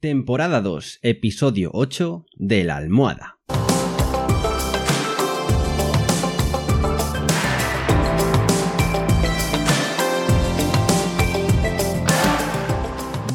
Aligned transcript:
Temporada 0.00 0.62
2, 0.62 1.00
episodio 1.02 1.68
8 1.74 2.24
de 2.36 2.64
la 2.64 2.78
almohada. 2.78 3.36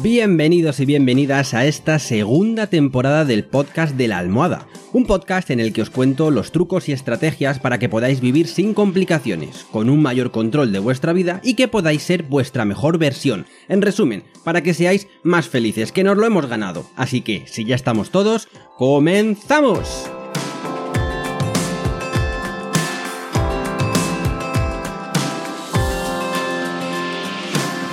Bienvenidos 0.02 0.80
y 0.80 0.86
bienvenidas 0.86 1.54
a 1.54 1.66
esta 1.66 2.00
segunda 2.00 2.66
temporada 2.66 3.24
del 3.24 3.44
podcast 3.44 3.94
de 3.94 4.08
la 4.08 4.18
almohada, 4.18 4.66
un 4.92 5.06
podcast 5.06 5.50
en 5.50 5.60
el 5.60 5.72
que 5.72 5.82
os 5.82 5.90
cuento 5.90 6.30
los 6.30 6.52
trucos 6.52 6.88
y 6.88 6.92
estrategias 6.92 7.58
para 7.58 7.78
que 7.78 7.88
podáis 7.88 8.20
vivir 8.20 8.46
sin 8.46 8.74
complicaciones, 8.74 9.66
con 9.70 9.90
un 9.90 10.02
mayor 10.02 10.30
control 10.30 10.72
de 10.72 10.78
vuestra 10.78 11.12
vida 11.12 11.40
y 11.42 11.54
que 11.54 11.68
podáis 11.68 12.02
ser 12.02 12.22
vuestra 12.22 12.64
mejor 12.64 12.98
versión. 12.98 13.46
En 13.68 13.82
resumen, 13.82 14.24
para 14.44 14.62
que 14.62 14.74
seáis 14.74 15.08
más 15.22 15.48
felices, 15.48 15.92
que 15.92 16.04
nos 16.04 16.16
lo 16.16 16.26
hemos 16.26 16.46
ganado. 16.46 16.86
Así 16.96 17.20
que, 17.20 17.44
si 17.46 17.64
ya 17.64 17.74
estamos 17.74 18.10
todos, 18.10 18.48
¡comenzamos! 18.76 20.08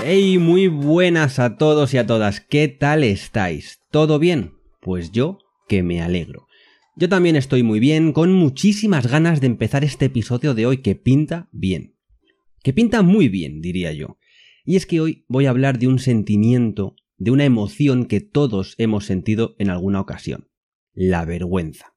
Hey, 0.05 0.37
muy 0.37 0.67
buenas 0.67 1.39
a 1.39 1.55
todos 1.55 1.93
y 1.93 1.97
a 1.97 2.05
todas. 2.05 2.41
¿Qué 2.41 2.67
tal 2.67 3.05
estáis? 3.05 3.79
¿Todo 3.89 4.19
bien? 4.19 4.55
Pues 4.81 5.11
yo 5.11 5.39
que 5.67 5.81
me 5.81 6.01
alegro. 6.01 6.47
Yo 6.95 7.09
también 7.09 7.35
estoy 7.35 7.63
muy 7.63 7.79
bien, 7.79 8.13
con 8.13 8.33
muchísimas 8.33 9.07
ganas 9.07 9.41
de 9.41 9.47
empezar 9.47 9.83
este 9.83 10.05
episodio 10.05 10.53
de 10.53 10.65
hoy 10.65 10.77
que 10.77 10.95
pinta 10.95 11.49
bien. 11.51 11.95
Que 12.61 12.73
pinta 12.73 13.01
muy 13.01 13.29
bien, 13.29 13.61
diría 13.61 13.91
yo. 13.93 14.17
Y 14.63 14.75
es 14.75 14.85
que 14.85 15.01
hoy 15.01 15.25
voy 15.27 15.47
a 15.47 15.49
hablar 15.49 15.79
de 15.79 15.87
un 15.87 15.99
sentimiento, 15.99 16.95
de 17.17 17.31
una 17.31 17.45
emoción 17.45 18.05
que 18.05 18.21
todos 18.21 18.75
hemos 18.77 19.05
sentido 19.05 19.55
en 19.59 19.69
alguna 19.69 19.99
ocasión. 19.99 20.49
La 20.93 21.25
vergüenza. 21.25 21.95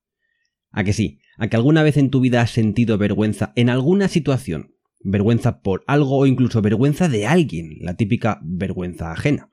¿A 0.70 0.82
que 0.82 0.92
sí? 0.92 1.20
¿A 1.36 1.48
que 1.48 1.56
alguna 1.56 1.82
vez 1.82 1.96
en 1.96 2.10
tu 2.10 2.20
vida 2.20 2.40
has 2.40 2.50
sentido 2.50 2.96
vergüenza 2.98 3.52
en 3.54 3.68
alguna 3.68 4.08
situación? 4.08 4.76
vergüenza 5.06 5.62
por 5.62 5.84
algo 5.86 6.18
o 6.18 6.26
incluso 6.26 6.62
vergüenza 6.62 7.08
de 7.08 7.26
alguien, 7.26 7.76
la 7.80 7.96
típica 7.96 8.40
vergüenza 8.42 9.12
ajena. 9.12 9.52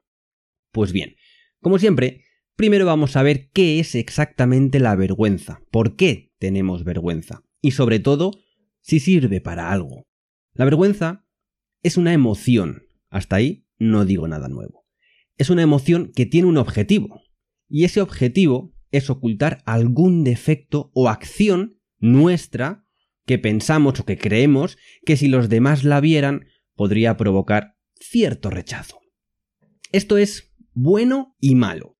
Pues 0.72 0.91
bien, 0.91 1.16
como 1.61 1.78
siempre, 1.78 2.23
primero 2.55 2.85
vamos 2.85 3.15
a 3.15 3.23
ver 3.23 3.49
qué 3.51 3.79
es 3.79 3.95
exactamente 3.95 4.79
la 4.79 4.95
vergüenza, 4.95 5.61
por 5.71 5.95
qué 5.95 6.33
tenemos 6.39 6.83
vergüenza 6.83 7.43
y 7.61 7.71
sobre 7.71 7.99
todo 7.99 8.31
si 8.81 8.99
sirve 8.99 9.41
para 9.41 9.71
algo. 9.71 10.05
La 10.53 10.65
vergüenza 10.65 11.25
es 11.81 11.97
una 11.97 12.13
emoción, 12.13 12.83
hasta 13.09 13.37
ahí 13.37 13.65
no 13.79 14.05
digo 14.05 14.27
nada 14.27 14.47
nuevo. 14.47 14.85
Es 15.37 15.49
una 15.49 15.63
emoción 15.63 16.11
que 16.15 16.25
tiene 16.25 16.47
un 16.47 16.57
objetivo, 16.57 17.23
y 17.67 17.85
ese 17.85 18.01
objetivo 18.01 18.73
es 18.91 19.09
ocultar 19.09 19.63
algún 19.65 20.23
defecto 20.23 20.91
o 20.93 21.09
acción 21.09 21.79
nuestra 21.97 22.85
que 23.25 23.39
pensamos 23.39 23.99
o 23.99 24.05
que 24.05 24.17
creemos 24.17 24.77
que 25.05 25.17
si 25.17 25.27
los 25.27 25.49
demás 25.49 25.83
la 25.83 25.99
vieran 26.01 26.45
podría 26.75 27.17
provocar 27.17 27.77
cierto 27.95 28.49
rechazo. 28.49 28.99
Esto 29.91 30.17
es 30.17 30.53
bueno 30.73 31.35
y 31.39 31.55
malo. 31.55 31.97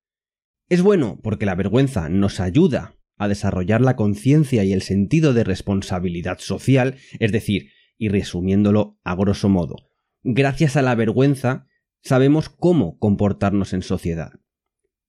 Es 0.68 0.82
bueno 0.82 1.18
porque 1.22 1.46
la 1.46 1.54
vergüenza 1.54 2.08
nos 2.08 2.40
ayuda 2.40 2.96
a 3.16 3.28
desarrollar 3.28 3.80
la 3.80 3.96
conciencia 3.96 4.64
y 4.64 4.72
el 4.72 4.82
sentido 4.82 5.34
de 5.34 5.44
responsabilidad 5.44 6.38
social, 6.38 6.96
es 7.20 7.32
decir, 7.32 7.70
y 7.98 8.08
resumiéndolo 8.08 8.98
a 9.04 9.14
grosso 9.14 9.48
modo, 9.48 9.76
gracias 10.22 10.76
a 10.76 10.82
la 10.82 10.94
vergüenza 10.94 11.66
sabemos 12.02 12.48
cómo 12.48 12.98
comportarnos 12.98 13.72
en 13.72 13.82
sociedad. 13.82 14.32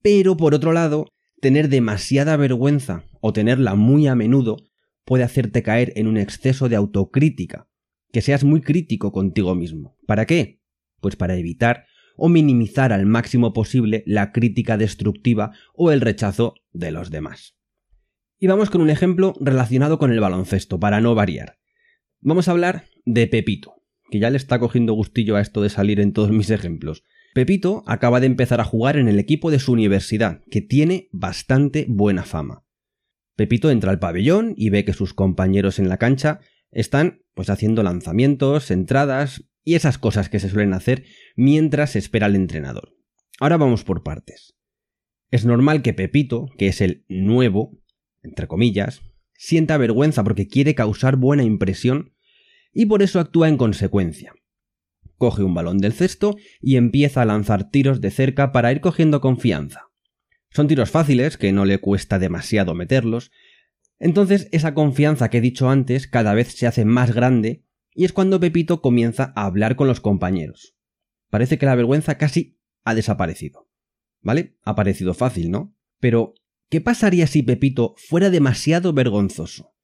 Pero 0.02 0.36
por 0.36 0.54
otro 0.54 0.72
lado, 0.72 1.06
tener 1.40 1.68
demasiada 1.68 2.36
vergüenza 2.36 3.04
o 3.20 3.32
tenerla 3.32 3.74
muy 3.74 4.06
a 4.06 4.14
menudo 4.14 4.56
puede 5.04 5.24
hacerte 5.24 5.62
caer 5.62 5.92
en 5.96 6.06
un 6.06 6.16
exceso 6.16 6.68
de 6.68 6.76
autocrítica, 6.76 7.68
que 8.12 8.22
seas 8.22 8.44
muy 8.44 8.60
crítico 8.60 9.12
contigo 9.12 9.54
mismo. 9.54 9.96
¿Para 10.06 10.26
qué? 10.26 10.60
Pues 11.00 11.16
para 11.16 11.36
evitar 11.36 11.86
o 12.16 12.28
minimizar 12.28 12.92
al 12.92 13.06
máximo 13.06 13.52
posible 13.52 14.02
la 14.06 14.32
crítica 14.32 14.76
destructiva 14.76 15.52
o 15.74 15.92
el 15.92 16.00
rechazo 16.00 16.54
de 16.72 16.90
los 16.90 17.10
demás. 17.10 17.56
Y 18.38 18.46
vamos 18.46 18.70
con 18.70 18.80
un 18.80 18.90
ejemplo 18.90 19.34
relacionado 19.40 19.98
con 19.98 20.12
el 20.12 20.20
baloncesto, 20.20 20.78
para 20.78 21.00
no 21.00 21.14
variar. 21.14 21.58
Vamos 22.20 22.48
a 22.48 22.50
hablar 22.50 22.84
de 23.04 23.26
Pepito, 23.26 23.74
que 24.10 24.18
ya 24.18 24.30
le 24.30 24.36
está 24.36 24.58
cogiendo 24.58 24.92
gustillo 24.92 25.36
a 25.36 25.40
esto 25.40 25.62
de 25.62 25.70
salir 25.70 26.00
en 26.00 26.12
todos 26.12 26.30
mis 26.30 26.50
ejemplos. 26.50 27.02
Pepito 27.34 27.82
acaba 27.86 28.20
de 28.20 28.26
empezar 28.26 28.60
a 28.60 28.64
jugar 28.64 28.96
en 28.96 29.08
el 29.08 29.18
equipo 29.18 29.50
de 29.50 29.58
su 29.58 29.72
universidad, 29.72 30.42
que 30.50 30.60
tiene 30.60 31.08
bastante 31.12 31.86
buena 31.88 32.24
fama. 32.24 32.64
Pepito 33.36 33.70
entra 33.70 33.90
al 33.90 33.98
pabellón 33.98 34.54
y 34.56 34.70
ve 34.70 34.84
que 34.84 34.94
sus 34.94 35.12
compañeros 35.12 35.78
en 35.78 35.88
la 35.88 35.98
cancha 35.98 36.40
están 36.70 37.22
pues 37.34 37.50
haciendo 37.50 37.82
lanzamientos, 37.82 38.70
entradas 38.70 39.44
y 39.66 39.74
esas 39.74 39.98
cosas 39.98 40.28
que 40.30 40.38
se 40.38 40.48
suelen 40.48 40.72
hacer 40.72 41.04
mientras 41.34 41.96
espera 41.96 42.26
al 42.26 42.36
entrenador. 42.36 42.96
Ahora 43.40 43.56
vamos 43.56 43.82
por 43.82 44.04
partes. 44.04 44.54
Es 45.32 45.44
normal 45.44 45.82
que 45.82 45.92
Pepito, 45.92 46.46
que 46.56 46.68
es 46.68 46.80
el 46.80 47.04
nuevo, 47.08 47.76
entre 48.22 48.46
comillas, 48.46 49.02
sienta 49.34 49.76
vergüenza 49.76 50.22
porque 50.22 50.46
quiere 50.46 50.76
causar 50.76 51.16
buena 51.16 51.42
impresión 51.42 52.14
y 52.72 52.86
por 52.86 53.02
eso 53.02 53.18
actúa 53.18 53.48
en 53.48 53.56
consecuencia. 53.56 54.34
Coge 55.18 55.42
un 55.42 55.54
balón 55.54 55.78
del 55.78 55.92
cesto 55.92 56.36
y 56.60 56.76
empieza 56.76 57.22
a 57.22 57.26
lanzar 57.26 57.68
tiros 57.68 58.00
de 58.00 58.12
cerca 58.12 58.52
para 58.52 58.70
ir 58.70 58.80
cogiendo 58.80 59.20
confianza. 59.20 59.88
Son 60.50 60.68
tiros 60.68 60.90
fáciles, 60.92 61.36
que 61.36 61.52
no 61.52 61.64
le 61.64 61.78
cuesta 61.78 62.20
demasiado 62.20 62.74
meterlos. 62.74 63.32
Entonces 63.98 64.48
esa 64.52 64.74
confianza 64.74 65.28
que 65.28 65.38
he 65.38 65.40
dicho 65.40 65.68
antes 65.68 66.06
cada 66.06 66.34
vez 66.34 66.52
se 66.52 66.68
hace 66.68 66.84
más 66.84 67.12
grande 67.12 67.65
y 67.96 68.04
es 68.04 68.12
cuando 68.12 68.38
Pepito 68.38 68.82
comienza 68.82 69.32
a 69.34 69.46
hablar 69.46 69.74
con 69.74 69.88
los 69.88 70.00
compañeros. 70.00 70.76
Parece 71.30 71.58
que 71.58 71.66
la 71.66 71.74
vergüenza 71.74 72.18
casi 72.18 72.60
ha 72.84 72.94
desaparecido. 72.94 73.68
¿Vale? 74.20 74.56
Ha 74.62 74.74
parecido 74.74 75.14
fácil, 75.14 75.50
¿no? 75.50 75.74
Pero, 75.98 76.34
¿qué 76.68 76.80
pasaría 76.80 77.26
si 77.26 77.42
Pepito 77.42 77.94
fuera 77.96 78.30
demasiado 78.30 78.92
vergonzoso? 78.92 79.74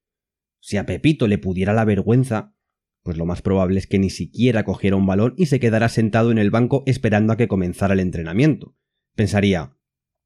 Si 0.59 0.77
a 0.77 0.85
Pepito 0.85 1.27
le 1.27 1.39
pudiera 1.39 1.73
la 1.73 1.85
vergüenza, 1.85 2.55
pues 3.01 3.17
lo 3.17 3.25
más 3.25 3.41
probable 3.41 3.79
es 3.79 3.87
que 3.87 3.99
ni 3.99 4.09
siquiera 4.09 4.63
cogiera 4.63 4.95
un 4.95 5.05
balón 5.05 5.33
y 5.35 5.47
se 5.47 5.59
quedara 5.59 5.89
sentado 5.89 6.31
en 6.31 6.37
el 6.37 6.51
banco 6.51 6.83
esperando 6.85 7.33
a 7.33 7.37
que 7.37 7.47
comenzara 7.47 7.93
el 7.93 7.99
entrenamiento. 7.99 8.77
Pensaría, 9.15 9.75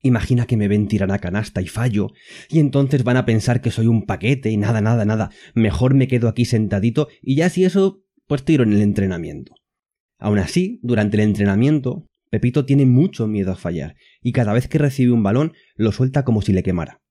Imagina 0.08 0.46
que 0.46 0.58
me 0.58 0.68
ven 0.68 0.88
tirar 0.88 1.12
a 1.12 1.20
canasta 1.20 1.62
y 1.62 1.68
fallo, 1.68 2.12
y 2.50 2.60
entonces 2.60 3.04
van 3.04 3.18
a 3.18 3.26
pensar 3.26 3.62
que 3.62 3.72
soy 3.72 3.88
un 3.88 4.06
paquete 4.06 4.50
y 4.50 4.58
nada, 4.58 4.82
nada, 4.82 5.04
nada. 5.06 5.32
Mejor 5.54 5.94
me 5.94 6.08
quedo 6.08 6.28
aquí 6.28 6.46
sentadito 6.46 7.10
y 7.22 7.36
ya 7.36 7.50
si 7.50 7.66
eso, 7.66 8.04
pues 8.26 8.44
tiro 8.44 8.64
en 8.64 8.74
el 8.74 8.82
entrenamiento. 8.82 9.54
Aún 10.18 10.40
así, 10.40 10.80
durante 10.82 11.18
el 11.18 11.24
entrenamiento, 11.24 12.08
Pepito 12.30 12.66
tiene 12.66 12.86
mucho 12.86 13.28
miedo 13.28 13.52
a 13.52 13.56
fallar, 13.56 13.96
y 14.22 14.32
cada 14.32 14.54
vez 14.54 14.68
que 14.68 14.78
recibe 14.78 15.12
un 15.12 15.24
balón 15.24 15.54
lo 15.76 15.92
suelta 15.92 16.24
como 16.24 16.42
si 16.42 16.54
le 16.54 16.64
quemara. 16.64 17.02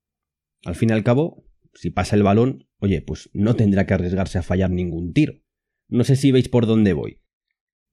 Al 0.65 0.75
fin 0.75 0.91
y 0.91 0.93
al 0.93 1.05
cabo, 1.05 1.45
si 1.75 1.91
pasa 1.91 2.17
el 2.17 2.23
balón, 2.23 2.67
oye, 2.79 3.03
pues 3.03 3.31
no 3.33 3.57
tendrá 3.57 3.87
que 3.87 3.95
arriesgarse 3.95 4.39
a 4.39 4.43
fallar 4.43 4.71
ningún 4.71 5.13
tiro. 5.13 5.35
No 5.89 6.05
sé 6.05 6.17
si 6.17 6.33
veis 6.33 6.49
por 6.49 6.67
dónde 6.67 6.95
voy. 6.95 7.21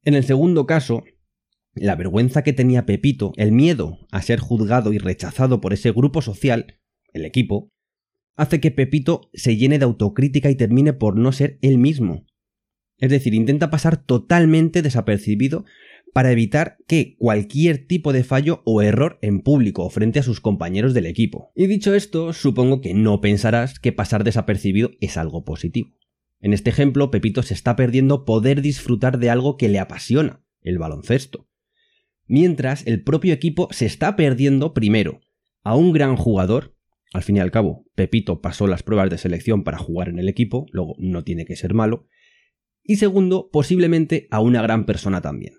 En 0.04 0.16
el 0.16 0.24
segundo 0.24 0.66
caso, 0.66 1.04
la 1.76 1.96
vergüenza 1.96 2.44
que 2.44 2.54
tenía 2.54 2.86
Pepito, 2.86 3.34
el 3.36 3.52
miedo 3.52 4.00
a 4.12 4.22
ser 4.22 4.40
juzgado 4.40 4.94
y 4.94 5.00
rechazado 5.00 5.60
por 5.60 5.74
ese 5.74 5.92
grupo 5.92 6.22
social, 6.22 6.80
el 7.14 7.26
equipo, 7.26 7.72
hace 8.36 8.60
que 8.60 8.72
Pepito 8.72 9.30
se 9.34 9.58
llene 9.58 9.80
de 9.80 9.86
autocrítica 9.86 10.50
y 10.50 10.56
termine 10.56 10.94
por 10.94 11.18
no 11.18 11.32
ser 11.32 11.58
él 11.62 11.78
mismo. 11.78 12.26
Es 12.98 13.10
decir, 13.10 13.34
intenta 13.34 13.70
pasar 13.70 13.98
totalmente 13.98 14.82
desapercibido 14.82 15.66
para 16.14 16.32
evitar 16.32 16.78
que 16.88 17.16
cualquier 17.18 17.88
tipo 17.88 18.14
de 18.14 18.24
fallo 18.24 18.62
o 18.66 18.84
error 18.84 19.18
en 19.22 19.42
público 19.42 19.84
o 19.84 19.90
frente 19.90 20.20
a 20.20 20.24
sus 20.24 20.40
compañeros 20.40 20.94
del 20.94 21.08
equipo. 21.08 21.52
Y 21.56 21.66
dicho 21.66 21.96
esto, 21.96 22.34
supongo 22.34 22.82
que 22.82 22.94
no 22.94 23.20
pensarás 23.20 23.80
que 23.80 23.92
pasar 23.92 24.24
desapercibido 24.24 24.92
es 25.02 25.18
algo 25.18 25.44
positivo. 25.44 25.90
En 26.40 26.54
este 26.54 26.70
ejemplo, 26.70 27.10
Pepito 27.10 27.42
se 27.42 27.56
está 27.56 27.76
perdiendo 27.76 28.26
poder 28.26 28.62
disfrutar 28.62 29.18
de 29.18 29.32
algo 29.32 29.58
que 29.58 29.70
le 29.70 29.80
apasiona, 29.80 30.44
el 30.62 30.78
baloncesto 30.78 31.48
mientras 32.28 32.86
el 32.88 33.04
propio 33.04 33.34
equipo 33.34 33.68
se 33.72 33.86
está 33.86 34.16
perdiendo 34.16 34.74
primero 34.74 35.22
a 35.64 35.76
un 35.76 35.94
gran 35.94 36.16
jugador, 36.16 36.76
al 37.14 37.24
fin 37.24 37.38
y 37.38 37.40
al 37.40 37.52
cabo, 37.52 37.86
Pepito 37.96 38.42
pasó 38.42 38.68
las 38.68 38.84
pruebas 38.84 39.10
de 39.10 39.18
selección 39.18 39.64
para 39.64 39.78
jugar 39.78 40.10
en 40.10 40.20
el 40.20 40.30
equipo, 40.30 40.66
luego 40.72 40.96
no 40.98 41.24
tiene 41.24 41.46
que 41.46 41.56
ser 41.56 41.74
malo, 41.74 42.08
y 42.84 42.98
segundo, 42.98 43.50
posiblemente 43.52 44.28
a 44.30 44.42
una 44.42 44.62
gran 44.62 44.86
persona 44.86 45.22
también. 45.22 45.54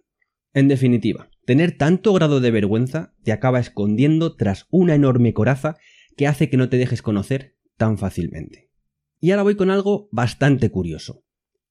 En 0.52 0.68
definitiva, 0.68 1.30
tener 1.46 1.76
tanto 1.76 2.12
grado 2.12 2.40
de 2.40 2.50
vergüenza 2.50 3.14
te 3.22 3.32
acaba 3.32 3.60
escondiendo 3.60 4.36
tras 4.36 4.66
una 4.70 4.94
enorme 4.94 5.32
coraza 5.32 5.76
que 6.16 6.26
hace 6.26 6.50
que 6.50 6.56
no 6.56 6.68
te 6.68 6.76
dejes 6.76 7.02
conocer 7.02 7.56
tan 7.76 7.98
fácilmente. 7.98 8.70
Y 9.20 9.30
ahora 9.30 9.42
voy 9.42 9.56
con 9.56 9.70
algo 9.70 10.08
bastante 10.12 10.70
curioso. 10.70 11.24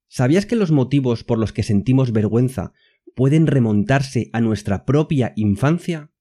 ¿Sabías 0.07 0.45
que 0.45 0.55
los 0.55 0.71
motivos 0.71 1.23
por 1.23 1.39
los 1.39 1.53
que 1.53 1.63
sentimos 1.63 2.11
vergüenza 2.11 2.73
pueden 3.15 3.47
remontarse 3.47 4.29
a 4.33 4.41
nuestra 4.41 4.85
propia 4.85 5.33
infancia? 5.35 6.13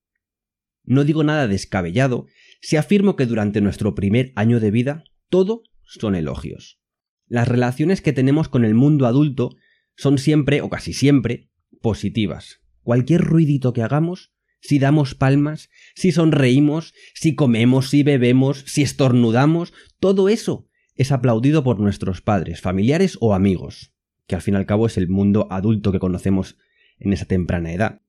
no 0.84 1.04
digo 1.04 1.24
nada 1.24 1.48
descabellado 1.48 2.26
si 2.60 2.76
afirmo 2.76 3.16
que 3.16 3.26
durante 3.26 3.60
nuestro 3.60 3.94
primer 3.94 4.32
año 4.36 4.60
de 4.60 4.70
vida 4.70 5.04
todo 5.28 5.62
son 5.82 6.14
elogios. 6.14 6.80
Las 7.26 7.48
relaciones 7.48 8.02
que 8.02 8.12
tenemos 8.12 8.48
con 8.48 8.64
el 8.64 8.74
mundo 8.74 9.06
adulto 9.06 9.56
son 9.96 10.18
siempre, 10.18 10.60
o 10.60 10.70
casi 10.70 10.92
siempre, 10.92 11.50
positivas. 11.80 12.60
Cualquier 12.82 13.22
ruidito 13.22 13.72
que 13.72 13.82
hagamos, 13.82 14.32
si 14.60 14.78
damos 14.78 15.14
palmas, 15.14 15.70
si 15.94 16.12
sonreímos, 16.12 16.94
si 17.14 17.34
comemos, 17.34 17.90
si 17.90 18.02
bebemos, 18.02 18.64
si 18.66 18.82
estornudamos, 18.82 19.72
todo 19.98 20.28
eso 20.28 20.68
es 20.94 21.10
aplaudido 21.10 21.64
por 21.64 21.80
nuestros 21.80 22.20
padres, 22.20 22.60
familiares 22.60 23.16
o 23.20 23.34
amigos, 23.34 23.92
que 24.26 24.34
al 24.34 24.42
fin 24.42 24.54
y 24.54 24.56
al 24.58 24.66
cabo 24.66 24.86
es 24.86 24.96
el 24.98 25.08
mundo 25.08 25.48
adulto 25.50 25.90
que 25.90 25.98
conocemos 25.98 26.58
en 27.02 27.12
esa 27.12 27.26
temprana 27.26 27.72
edad. 27.72 28.00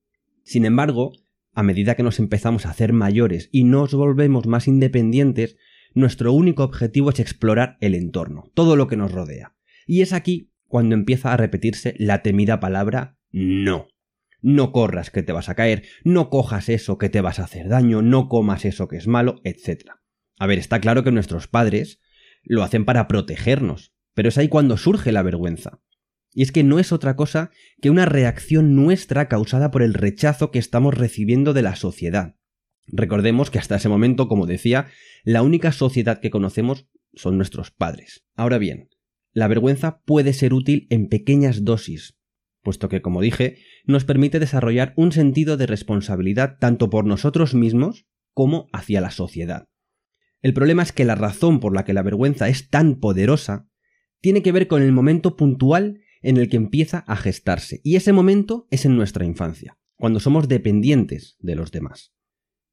Sin 0.42 0.64
embargo, 0.64 1.12
a 1.52 1.62
medida 1.62 1.94
que 1.94 2.02
nos 2.02 2.18
empezamos 2.18 2.66
a 2.66 2.70
hacer 2.70 2.92
mayores 2.92 3.48
y 3.52 3.64
nos 3.64 3.94
volvemos 3.94 4.46
más 4.46 4.66
independientes, 4.68 5.56
nuestro 5.94 6.32
único 6.32 6.64
objetivo 6.64 7.10
es 7.10 7.20
explorar 7.20 7.76
el 7.80 7.94
entorno, 7.94 8.50
todo 8.54 8.76
lo 8.76 8.88
que 8.88 8.96
nos 8.96 9.12
rodea. 9.12 9.54
Y 9.86 10.00
es 10.00 10.12
aquí 10.12 10.50
cuando 10.66 10.94
empieza 10.94 11.32
a 11.32 11.36
repetirse 11.36 11.94
la 11.98 12.22
temida 12.22 12.58
palabra 12.60 13.16
no. 13.30 13.88
No 14.40 14.72
corras 14.72 15.10
que 15.10 15.22
te 15.22 15.32
vas 15.32 15.48
a 15.48 15.54
caer, 15.54 15.84
no 16.04 16.28
cojas 16.28 16.68
eso 16.68 16.98
que 16.98 17.08
te 17.08 17.20
vas 17.20 17.38
a 17.38 17.44
hacer 17.44 17.68
daño, 17.68 18.02
no 18.02 18.28
comas 18.28 18.64
eso 18.64 18.88
que 18.88 18.96
es 18.96 19.06
malo, 19.06 19.40
etc. 19.44 19.92
A 20.38 20.46
ver, 20.46 20.58
está 20.58 20.80
claro 20.80 21.02
que 21.02 21.12
nuestros 21.12 21.48
padres 21.48 22.00
lo 22.42 22.62
hacen 22.62 22.84
para 22.84 23.08
protegernos, 23.08 23.94
pero 24.12 24.28
es 24.28 24.36
ahí 24.36 24.48
cuando 24.48 24.76
surge 24.76 25.12
la 25.12 25.22
vergüenza. 25.22 25.80
Y 26.34 26.42
es 26.42 26.52
que 26.52 26.64
no 26.64 26.78
es 26.78 26.92
otra 26.92 27.16
cosa 27.16 27.50
que 27.80 27.90
una 27.90 28.04
reacción 28.04 28.74
nuestra 28.74 29.28
causada 29.28 29.70
por 29.70 29.82
el 29.82 29.94
rechazo 29.94 30.50
que 30.50 30.58
estamos 30.58 30.94
recibiendo 30.94 31.52
de 31.52 31.62
la 31.62 31.76
sociedad. 31.76 32.36
Recordemos 32.86 33.50
que 33.50 33.58
hasta 33.58 33.76
ese 33.76 33.88
momento, 33.88 34.28
como 34.28 34.46
decía, 34.46 34.88
la 35.22 35.42
única 35.42 35.72
sociedad 35.72 36.20
que 36.20 36.30
conocemos 36.30 36.88
son 37.14 37.36
nuestros 37.36 37.70
padres. 37.70 38.26
Ahora 38.34 38.58
bien, 38.58 38.90
la 39.32 39.48
vergüenza 39.48 40.02
puede 40.04 40.32
ser 40.32 40.52
útil 40.52 40.86
en 40.90 41.08
pequeñas 41.08 41.64
dosis, 41.64 42.18
puesto 42.62 42.88
que, 42.88 43.00
como 43.00 43.20
dije, 43.20 43.58
nos 43.84 44.04
permite 44.04 44.40
desarrollar 44.40 44.92
un 44.96 45.12
sentido 45.12 45.56
de 45.56 45.66
responsabilidad 45.66 46.56
tanto 46.58 46.90
por 46.90 47.04
nosotros 47.04 47.54
mismos 47.54 48.06
como 48.32 48.66
hacia 48.72 49.00
la 49.00 49.10
sociedad. 49.10 49.68
El 50.42 50.52
problema 50.52 50.82
es 50.82 50.92
que 50.92 51.04
la 51.04 51.14
razón 51.14 51.60
por 51.60 51.74
la 51.74 51.84
que 51.84 51.94
la 51.94 52.02
vergüenza 52.02 52.48
es 52.48 52.68
tan 52.68 52.96
poderosa 52.96 53.68
tiene 54.20 54.42
que 54.42 54.52
ver 54.52 54.66
con 54.66 54.82
el 54.82 54.92
momento 54.92 55.36
puntual 55.36 56.00
en 56.24 56.38
el 56.38 56.48
que 56.48 56.56
empieza 56.56 57.04
a 57.06 57.16
gestarse, 57.16 57.80
y 57.84 57.96
ese 57.96 58.12
momento 58.12 58.66
es 58.70 58.86
en 58.86 58.96
nuestra 58.96 59.24
infancia, 59.24 59.78
cuando 59.96 60.20
somos 60.20 60.48
dependientes 60.48 61.36
de 61.38 61.54
los 61.54 61.70
demás. 61.70 62.12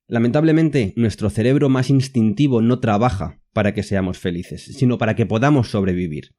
Lamentablemente, 0.07 0.93
nuestro 0.95 1.29
cerebro 1.29 1.69
más 1.69 1.89
instintivo 1.89 2.61
no 2.61 2.79
trabaja 2.79 3.41
para 3.53 3.73
que 3.73 3.83
seamos 3.83 4.17
felices, 4.17 4.63
sino 4.63 4.97
para 4.97 5.15
que 5.15 5.25
podamos 5.25 5.69
sobrevivir. 5.69 6.33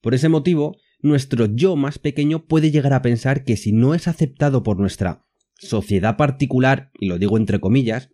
Por 0.00 0.14
ese 0.14 0.28
motivo, 0.28 0.76
nuestro 1.00 1.46
yo 1.46 1.76
más 1.76 1.98
pequeño 1.98 2.46
puede 2.46 2.70
llegar 2.72 2.92
a 2.92 3.02
pensar 3.02 3.44
que 3.44 3.56
si 3.56 3.72
no 3.72 3.94
es 3.94 4.08
aceptado 4.08 4.62
por 4.64 4.78
nuestra 4.78 5.24
sociedad 5.58 6.16
particular, 6.16 6.90
y 6.98 7.06
lo 7.06 7.18
digo 7.18 7.36
entre 7.36 7.60
comillas, 7.60 8.10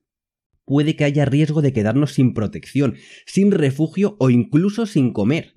puede 0.66 0.96
que 0.96 1.04
haya 1.04 1.24
riesgo 1.24 1.62
de 1.62 1.72
quedarnos 1.72 2.12
sin 2.12 2.34
protección, 2.34 2.96
sin 3.26 3.50
refugio 3.52 4.16
o 4.18 4.28
incluso 4.28 4.84
sin 4.84 5.12
comer. 5.12 5.54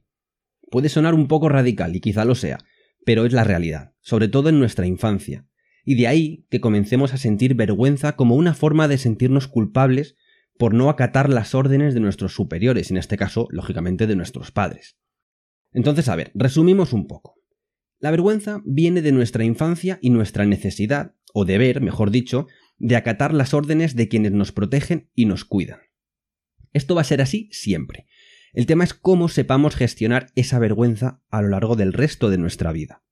Puede 0.70 0.90
sonar 0.90 1.14
un 1.14 1.28
poco 1.28 1.50
radical, 1.50 1.96
y 1.96 2.02
quizá 2.02 2.26
lo 2.26 2.36
sea, 2.36 2.60
pero 3.08 3.26
es 3.26 3.32
la 3.32 3.46
realidad, 3.46 3.94
sobre 4.02 4.28
todo 4.28 4.50
en 4.50 4.60
nuestra 4.60 4.86
infancia 4.86 5.48
y 5.86 5.96
de 5.96 6.08
ahí 6.08 6.46
que 6.50 6.60
comencemos 6.60 7.14
a 7.14 7.18
sentir 7.18 7.56
vergüenza 7.56 8.18
como 8.18 8.36
una 8.36 8.54
forma 8.54 8.90
de 8.90 8.98
sentirnos 8.98 9.48
culpables 9.48 10.18
por 10.60 10.74
no 10.74 10.90
acatar 10.90 11.30
las 11.30 11.56
órdenes 11.56 11.94
de 11.94 12.02
nuestros 12.02 12.34
superiores, 12.34 12.92
en 12.92 12.98
este 12.98 13.16
caso, 13.16 13.48
lógicamente, 13.50 14.08
de 14.08 14.18
nuestros 14.18 14.52
padres. 14.52 14.98
Entonces, 15.72 16.10
a 16.10 16.18
ver, 16.18 16.32
resumimos 16.36 16.92
un 16.92 17.08
poco. 17.08 17.36
La 18.00 18.12
vergüenza 18.12 18.62
viene 18.66 19.02
de 19.02 19.14
nuestra 19.14 19.46
infancia 19.46 20.00
y 20.02 20.10
nuestra 20.10 20.46
necesidad, 20.46 21.16
o 21.34 21.46
deber, 21.46 21.80
mejor 21.80 22.12
dicho, 22.12 22.48
de 22.78 22.98
acatar 22.98 23.34
las 23.34 23.54
órdenes 23.54 23.96
de 23.96 24.10
quienes 24.10 24.34
nos 24.34 24.52
protegen 24.52 25.10
y 25.16 25.28
nos 25.28 25.46
cuidan. 25.46 25.80
Esto 26.74 26.94
va 26.94 27.02
a 27.02 27.06
ser 27.06 27.22
así 27.22 27.48
siempre. 27.54 28.08
El 28.58 28.66
tema 28.66 28.86
es 28.86 28.96
cómo 28.96 29.30
sepamos 29.30 29.76
gestionar 29.76 30.32
esa 30.34 30.58
vergüenza 30.58 31.22
a 31.30 31.44
lo 31.44 31.50
largo 31.50 31.76
del 31.76 31.94
resto 31.94 32.32
de 32.32 32.40
nuestra 32.40 32.72
vida. 32.72 33.04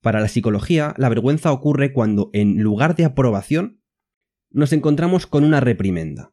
Para 0.00 0.22
la 0.22 0.28
psicología, 0.28 0.94
la 0.96 1.10
vergüenza 1.10 1.52
ocurre 1.52 1.92
cuando, 1.92 2.30
en 2.32 2.62
lugar 2.62 2.96
de 2.96 3.04
aprobación, 3.04 3.82
nos 4.48 4.72
encontramos 4.72 5.26
con 5.26 5.44
una 5.44 5.60
reprimenda. 5.60 6.32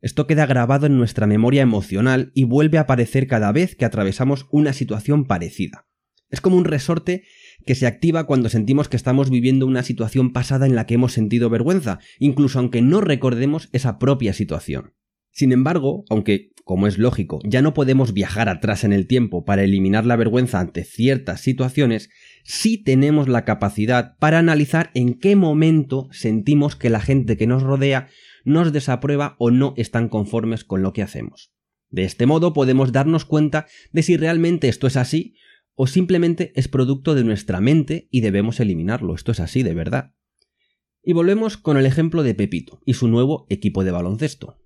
Esto 0.00 0.26
queda 0.26 0.44
grabado 0.44 0.86
en 0.86 0.98
nuestra 0.98 1.28
memoria 1.28 1.62
emocional 1.62 2.32
y 2.34 2.42
vuelve 2.42 2.78
a 2.78 2.80
aparecer 2.80 3.28
cada 3.28 3.52
vez 3.52 3.76
que 3.76 3.84
atravesamos 3.84 4.48
una 4.50 4.72
situación 4.72 5.24
parecida. 5.24 5.86
Es 6.30 6.40
como 6.40 6.56
un 6.56 6.64
resorte 6.64 7.26
que 7.64 7.76
se 7.76 7.86
activa 7.86 8.26
cuando 8.26 8.48
sentimos 8.48 8.88
que 8.88 8.96
estamos 8.96 9.30
viviendo 9.30 9.66
una 9.66 9.84
situación 9.84 10.32
pasada 10.32 10.66
en 10.66 10.74
la 10.74 10.84
que 10.84 10.94
hemos 10.94 11.12
sentido 11.12 11.48
vergüenza, 11.48 12.00
incluso 12.18 12.58
aunque 12.58 12.82
no 12.82 13.00
recordemos 13.00 13.68
esa 13.70 14.00
propia 14.00 14.32
situación. 14.32 14.94
Sin 15.38 15.52
embargo, 15.52 16.04
aunque, 16.10 16.50
como 16.64 16.88
es 16.88 16.98
lógico, 16.98 17.38
ya 17.44 17.62
no 17.62 17.72
podemos 17.72 18.12
viajar 18.12 18.48
atrás 18.48 18.82
en 18.82 18.92
el 18.92 19.06
tiempo 19.06 19.44
para 19.44 19.62
eliminar 19.62 20.04
la 20.04 20.16
vergüenza 20.16 20.58
ante 20.58 20.82
ciertas 20.82 21.42
situaciones, 21.42 22.10
sí 22.42 22.76
tenemos 22.76 23.28
la 23.28 23.44
capacidad 23.44 24.16
para 24.18 24.40
analizar 24.40 24.90
en 24.94 25.14
qué 25.14 25.36
momento 25.36 26.08
sentimos 26.10 26.74
que 26.74 26.90
la 26.90 26.98
gente 26.98 27.36
que 27.36 27.46
nos 27.46 27.62
rodea 27.62 28.08
nos 28.44 28.72
desaprueba 28.72 29.36
o 29.38 29.52
no 29.52 29.74
están 29.76 30.08
conformes 30.08 30.64
con 30.64 30.82
lo 30.82 30.92
que 30.92 31.04
hacemos. 31.04 31.52
De 31.88 32.02
este 32.02 32.26
modo 32.26 32.52
podemos 32.52 32.90
darnos 32.90 33.24
cuenta 33.24 33.68
de 33.92 34.02
si 34.02 34.16
realmente 34.16 34.66
esto 34.66 34.88
es 34.88 34.96
así 34.96 35.36
o 35.76 35.86
simplemente 35.86 36.50
es 36.56 36.66
producto 36.66 37.14
de 37.14 37.22
nuestra 37.22 37.60
mente 37.60 38.08
y 38.10 38.22
debemos 38.22 38.58
eliminarlo. 38.58 39.14
Esto 39.14 39.30
es 39.30 39.38
así 39.38 39.62
de 39.62 39.74
verdad. 39.74 40.14
Y 41.00 41.12
volvemos 41.12 41.56
con 41.56 41.76
el 41.76 41.86
ejemplo 41.86 42.24
de 42.24 42.34
Pepito 42.34 42.80
y 42.84 42.94
su 42.94 43.06
nuevo 43.06 43.46
equipo 43.50 43.84
de 43.84 43.92
baloncesto. 43.92 44.58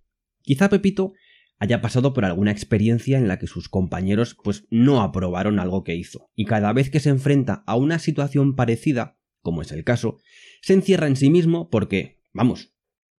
Quizá 0.43 0.69
Pepito 0.69 1.13
haya 1.59 1.81
pasado 1.81 2.13
por 2.13 2.25
alguna 2.25 2.51
experiencia 2.51 3.19
en 3.19 3.29
la 3.29 3.39
que 3.39 3.47
sus 3.47 3.69
compañeros 3.69 4.37
pues 4.43 4.67
no 4.71 5.01
aprobaron 5.01 5.61
algo 5.61 5.85
que 5.85 5.95
hizo, 5.95 6.31
y 6.35 6.45
cada 6.45 6.73
vez 6.73 6.91
que 6.91 7.01
se 7.01 7.11
enfrenta 7.11 7.63
a 7.67 7.77
una 7.77 8.01
situación 8.01 8.57
parecida, 8.57 9.17
como 9.43 9.63
es 9.63 9.71
el 9.71 9.85
caso, 9.85 10.19
se 10.61 10.75
encierra 10.75 11.07
en 11.07 11.17
sí 11.17 11.31
mismo 11.31 11.71
porque, 11.71 12.21
vamos, 12.33 12.75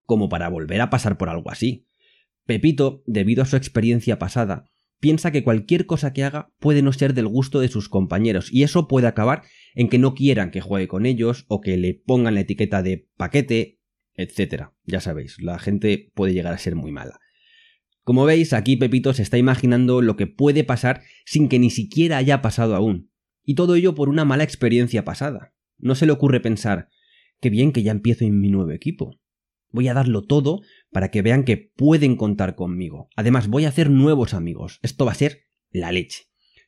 como 0.05 0.27
para 0.27 0.49
volver 0.49 0.81
a 0.81 0.89
pasar 0.89 1.17
por 1.17 1.29
algo 1.29 1.51
así. 1.51 1.87
Pepito, 2.45 3.03
debido 3.05 3.43
a 3.43 3.45
su 3.45 3.55
experiencia 3.55 4.19
pasada, 4.19 4.69
piensa 4.99 5.31
que 5.31 5.43
cualquier 5.43 5.85
cosa 5.85 6.11
que 6.11 6.25
haga 6.25 6.51
puede 6.59 6.81
no 6.81 6.91
ser 6.91 7.13
del 7.13 7.27
gusto 7.27 7.61
de 7.61 7.69
sus 7.69 7.87
compañeros, 7.87 8.51
y 8.51 8.63
eso 8.63 8.89
puede 8.89 9.07
acabar 9.07 9.43
en 9.73 9.87
que 9.87 9.99
no 9.99 10.13
quieran 10.13 10.51
que 10.51 10.61
juegue 10.61 10.89
con 10.89 11.05
ellos 11.05 11.45
o 11.47 11.61
que 11.61 11.77
le 11.77 11.93
pongan 11.93 12.35
la 12.35 12.41
etiqueta 12.41 12.83
de 12.83 13.07
paquete, 13.15 13.79
etc. 14.15 14.71
Ya 14.83 14.99
sabéis, 14.99 15.41
la 15.41 15.59
gente 15.59 16.11
puede 16.13 16.33
llegar 16.33 16.53
a 16.53 16.57
ser 16.57 16.75
muy 16.75 16.91
mala. 16.91 17.19
Como 18.03 18.25
veis, 18.25 18.51
aquí 18.51 18.75
Pepito 18.75 19.13
se 19.13 19.21
está 19.21 19.37
imaginando 19.37 20.01
lo 20.01 20.17
que 20.17 20.27
puede 20.27 20.63
pasar 20.63 21.03
sin 21.25 21.47
que 21.47 21.59
ni 21.59 21.69
siquiera 21.69 22.17
haya 22.17 22.41
pasado 22.41 22.75
aún. 22.75 23.11
Y 23.45 23.55
todo 23.55 23.75
ello 23.75 23.95
por 23.95 24.09
una 24.09 24.25
mala 24.25 24.43
experiencia 24.43 25.05
pasada. 25.05 25.53
No 25.77 25.95
se 25.95 26.05
le 26.05 26.11
ocurre 26.11 26.39
pensar, 26.39 26.89
qué 27.39 27.49
bien 27.49 27.71
que 27.71 27.83
ya 27.83 27.91
empiezo 27.91 28.25
en 28.25 28.39
mi 28.39 28.49
nuevo 28.49 28.71
equipo. 28.71 29.19
Voy 29.69 29.87
a 29.87 29.93
darlo 29.93 30.21
todo 30.23 30.61
para 30.91 31.11
que 31.11 31.21
vean 31.21 31.43
que 31.43 31.57
pueden 31.57 32.15
contar 32.15 32.55
conmigo. 32.55 33.09
Además, 33.15 33.47
voy 33.47 33.65
a 33.65 33.69
hacer 33.69 33.89
nuevos 33.89 34.33
amigos. 34.33 34.79
Esto 34.83 35.05
va 35.05 35.13
a 35.13 35.15
ser 35.15 35.47
la 35.71 35.91
leche. 35.91 36.25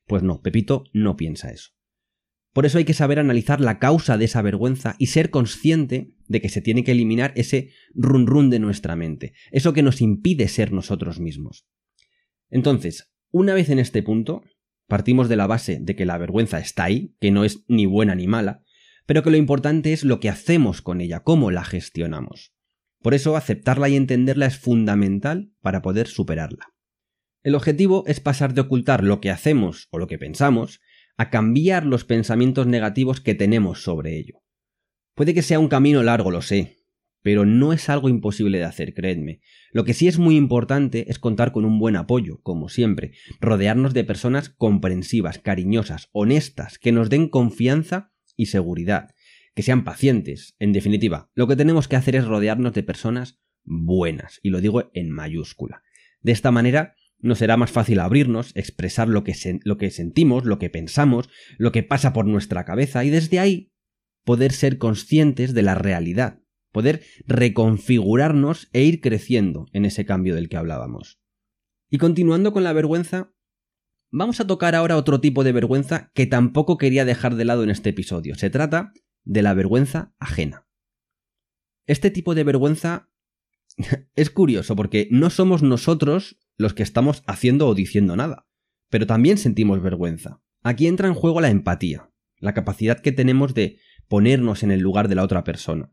Pues 0.07 0.23
no, 0.23 0.41
Pepito 0.41 0.85
no 0.91 1.15
piensa 1.15 1.51
eso. 1.51 1.74
Por 2.55 2.65
eso 2.65 2.77
hay 2.77 2.85
que 2.85 2.93
saber 2.93 3.19
analizar 3.19 3.59
la 3.59 3.79
causa 3.79 4.17
de 4.17 4.23
esa 4.23 4.41
vergüenza 4.41 4.95
y 4.97 5.07
ser 5.07 5.29
consciente 5.29 6.15
de 6.29 6.39
que 6.39 6.47
se 6.47 6.61
tiene 6.61 6.85
que 6.85 6.93
eliminar 6.93 7.33
ese 7.35 7.71
run 7.93 8.25
run 8.27 8.49
de 8.49 8.59
nuestra 8.59 8.95
mente, 8.95 9.33
eso 9.51 9.73
que 9.73 9.83
nos 9.83 9.99
impide 9.99 10.47
ser 10.47 10.71
nosotros 10.71 11.19
mismos. 11.19 11.67
Entonces, 12.49 13.11
una 13.29 13.53
vez 13.53 13.69
en 13.69 13.79
este 13.79 14.01
punto, 14.03 14.41
partimos 14.87 15.27
de 15.27 15.35
la 15.35 15.47
base 15.47 15.79
de 15.81 15.97
que 15.97 16.05
la 16.05 16.17
vergüenza 16.17 16.59
está 16.59 16.85
ahí, 16.85 17.13
que 17.19 17.29
no 17.29 17.43
es 17.43 17.65
ni 17.67 17.87
buena 17.87 18.15
ni 18.15 18.25
mala, 18.25 18.63
pero 19.05 19.21
que 19.21 19.31
lo 19.31 19.37
importante 19.37 19.91
es 19.91 20.05
lo 20.05 20.21
que 20.21 20.29
hacemos 20.29 20.81
con 20.81 21.01
ella, 21.01 21.23
cómo 21.23 21.51
la 21.51 21.65
gestionamos. 21.65 22.53
Por 23.01 23.15
eso 23.15 23.35
aceptarla 23.35 23.89
y 23.89 23.97
entenderla 23.97 24.45
es 24.45 24.57
fundamental 24.57 25.51
para 25.59 25.81
poder 25.81 26.07
superarla. 26.07 26.73
El 27.43 27.55
objetivo 27.55 28.05
es 28.07 28.21
pasar 28.21 28.53
de 28.53 28.61
ocultar 28.61 29.03
lo 29.03 29.19
que 29.19 29.29
hacemos 29.29 29.89
o 29.91 29.99
lo 29.99 30.07
que 30.07 30.17
pensamos 30.17 30.79
a 31.17 31.29
cambiar 31.29 31.85
los 31.85 32.03
pensamientos 32.03 32.67
negativos 32.67 33.21
que 33.21 33.35
tenemos 33.35 33.83
sobre 33.83 34.17
ello. 34.17 34.41
Puede 35.15 35.33
que 35.33 35.41
sea 35.41 35.59
un 35.59 35.69
camino 35.69 36.03
largo, 36.03 36.31
lo 36.31 36.41
sé, 36.41 36.77
pero 37.21 37.45
no 37.45 37.73
es 37.73 37.89
algo 37.89 38.09
imposible 38.09 38.57
de 38.57 38.65
hacer, 38.65 38.93
creedme. 38.93 39.39
Lo 39.71 39.83
que 39.83 39.93
sí 39.93 40.07
es 40.07 40.19
muy 40.19 40.35
importante 40.35 41.09
es 41.09 41.17
contar 41.17 41.51
con 41.51 41.65
un 41.65 41.79
buen 41.79 41.95
apoyo, 41.95 42.39
como 42.43 42.69
siempre, 42.69 43.13
rodearnos 43.39 43.93
de 43.93 44.03
personas 44.03 44.49
comprensivas, 44.49 45.39
cariñosas, 45.39 46.09
honestas, 46.11 46.77
que 46.77 46.91
nos 46.91 47.09
den 47.09 47.29
confianza 47.29 48.11
y 48.35 48.47
seguridad, 48.47 49.15
que 49.55 49.63
sean 49.63 49.83
pacientes. 49.83 50.55
En 50.59 50.73
definitiva, 50.73 51.31
lo 51.33 51.47
que 51.47 51.55
tenemos 51.55 51.87
que 51.87 51.95
hacer 51.95 52.15
es 52.15 52.25
rodearnos 52.25 52.73
de 52.73 52.83
personas 52.83 53.39
buenas, 53.63 54.39
y 54.43 54.49
lo 54.49 54.61
digo 54.61 54.91
en 54.93 55.09
mayúscula. 55.09 55.81
De 56.21 56.31
esta 56.31 56.51
manera 56.51 56.95
nos 57.19 57.39
será 57.39 57.57
más 57.57 57.71
fácil 57.71 57.99
abrirnos, 57.99 58.51
expresar 58.55 59.07
lo 59.07 59.23
que, 59.23 59.33
lo 59.63 59.77
que 59.77 59.91
sentimos, 59.91 60.45
lo 60.45 60.59
que 60.59 60.69
pensamos, 60.69 61.29
lo 61.57 61.71
que 61.71 61.83
pasa 61.83 62.13
por 62.13 62.25
nuestra 62.25 62.65
cabeza, 62.65 63.03
y 63.03 63.09
desde 63.09 63.39
ahí 63.39 63.71
poder 64.23 64.51
ser 64.51 64.77
conscientes 64.77 65.53
de 65.53 65.61
la 65.61 65.75
realidad, 65.75 66.41
poder 66.71 67.03
reconfigurarnos 67.25 68.69
e 68.73 68.83
ir 68.83 69.01
creciendo 69.01 69.67
en 69.71 69.85
ese 69.85 70.05
cambio 70.05 70.35
del 70.35 70.49
que 70.49 70.57
hablábamos. 70.57 71.21
Y 71.89 71.97
continuando 71.97 72.51
con 72.51 72.63
la 72.63 72.73
vergüenza, 72.73 73.33
vamos 74.11 74.39
a 74.39 74.47
tocar 74.47 74.75
ahora 74.75 74.97
otro 74.97 75.21
tipo 75.21 75.43
de 75.43 75.51
vergüenza 75.51 76.11
que 76.13 76.25
tampoco 76.25 76.77
quería 76.77 77.05
dejar 77.05 77.35
de 77.35 77.45
lado 77.45 77.63
en 77.63 77.69
este 77.69 77.91
episodio. 77.91 78.35
Se 78.35 78.49
trata 78.49 78.91
de 79.23 79.41
la 79.41 79.53
vergüenza 79.53 80.13
ajena. 80.19 80.67
Este 81.85 82.09
tipo 82.09 82.33
de 82.35 82.43
vergüenza 82.43 83.09
es 84.15 84.29
curioso 84.29 84.75
porque 84.75 85.07
no 85.11 85.29
somos 85.29 85.63
nosotros 85.63 86.37
los 86.57 86.73
que 86.73 86.83
estamos 86.83 87.23
haciendo 87.27 87.67
o 87.67 87.75
diciendo 87.75 88.15
nada, 88.15 88.47
pero 88.89 89.07
también 89.07 89.37
sentimos 89.37 89.81
vergüenza. 89.81 90.41
Aquí 90.63 90.87
entra 90.87 91.07
en 91.07 91.13
juego 91.13 91.41
la 91.41 91.49
empatía, 91.49 92.11
la 92.39 92.53
capacidad 92.53 92.99
que 92.99 93.11
tenemos 93.11 93.53
de 93.53 93.79
ponernos 94.07 94.63
en 94.63 94.71
el 94.71 94.79
lugar 94.79 95.07
de 95.07 95.15
la 95.15 95.23
otra 95.23 95.43
persona. 95.43 95.91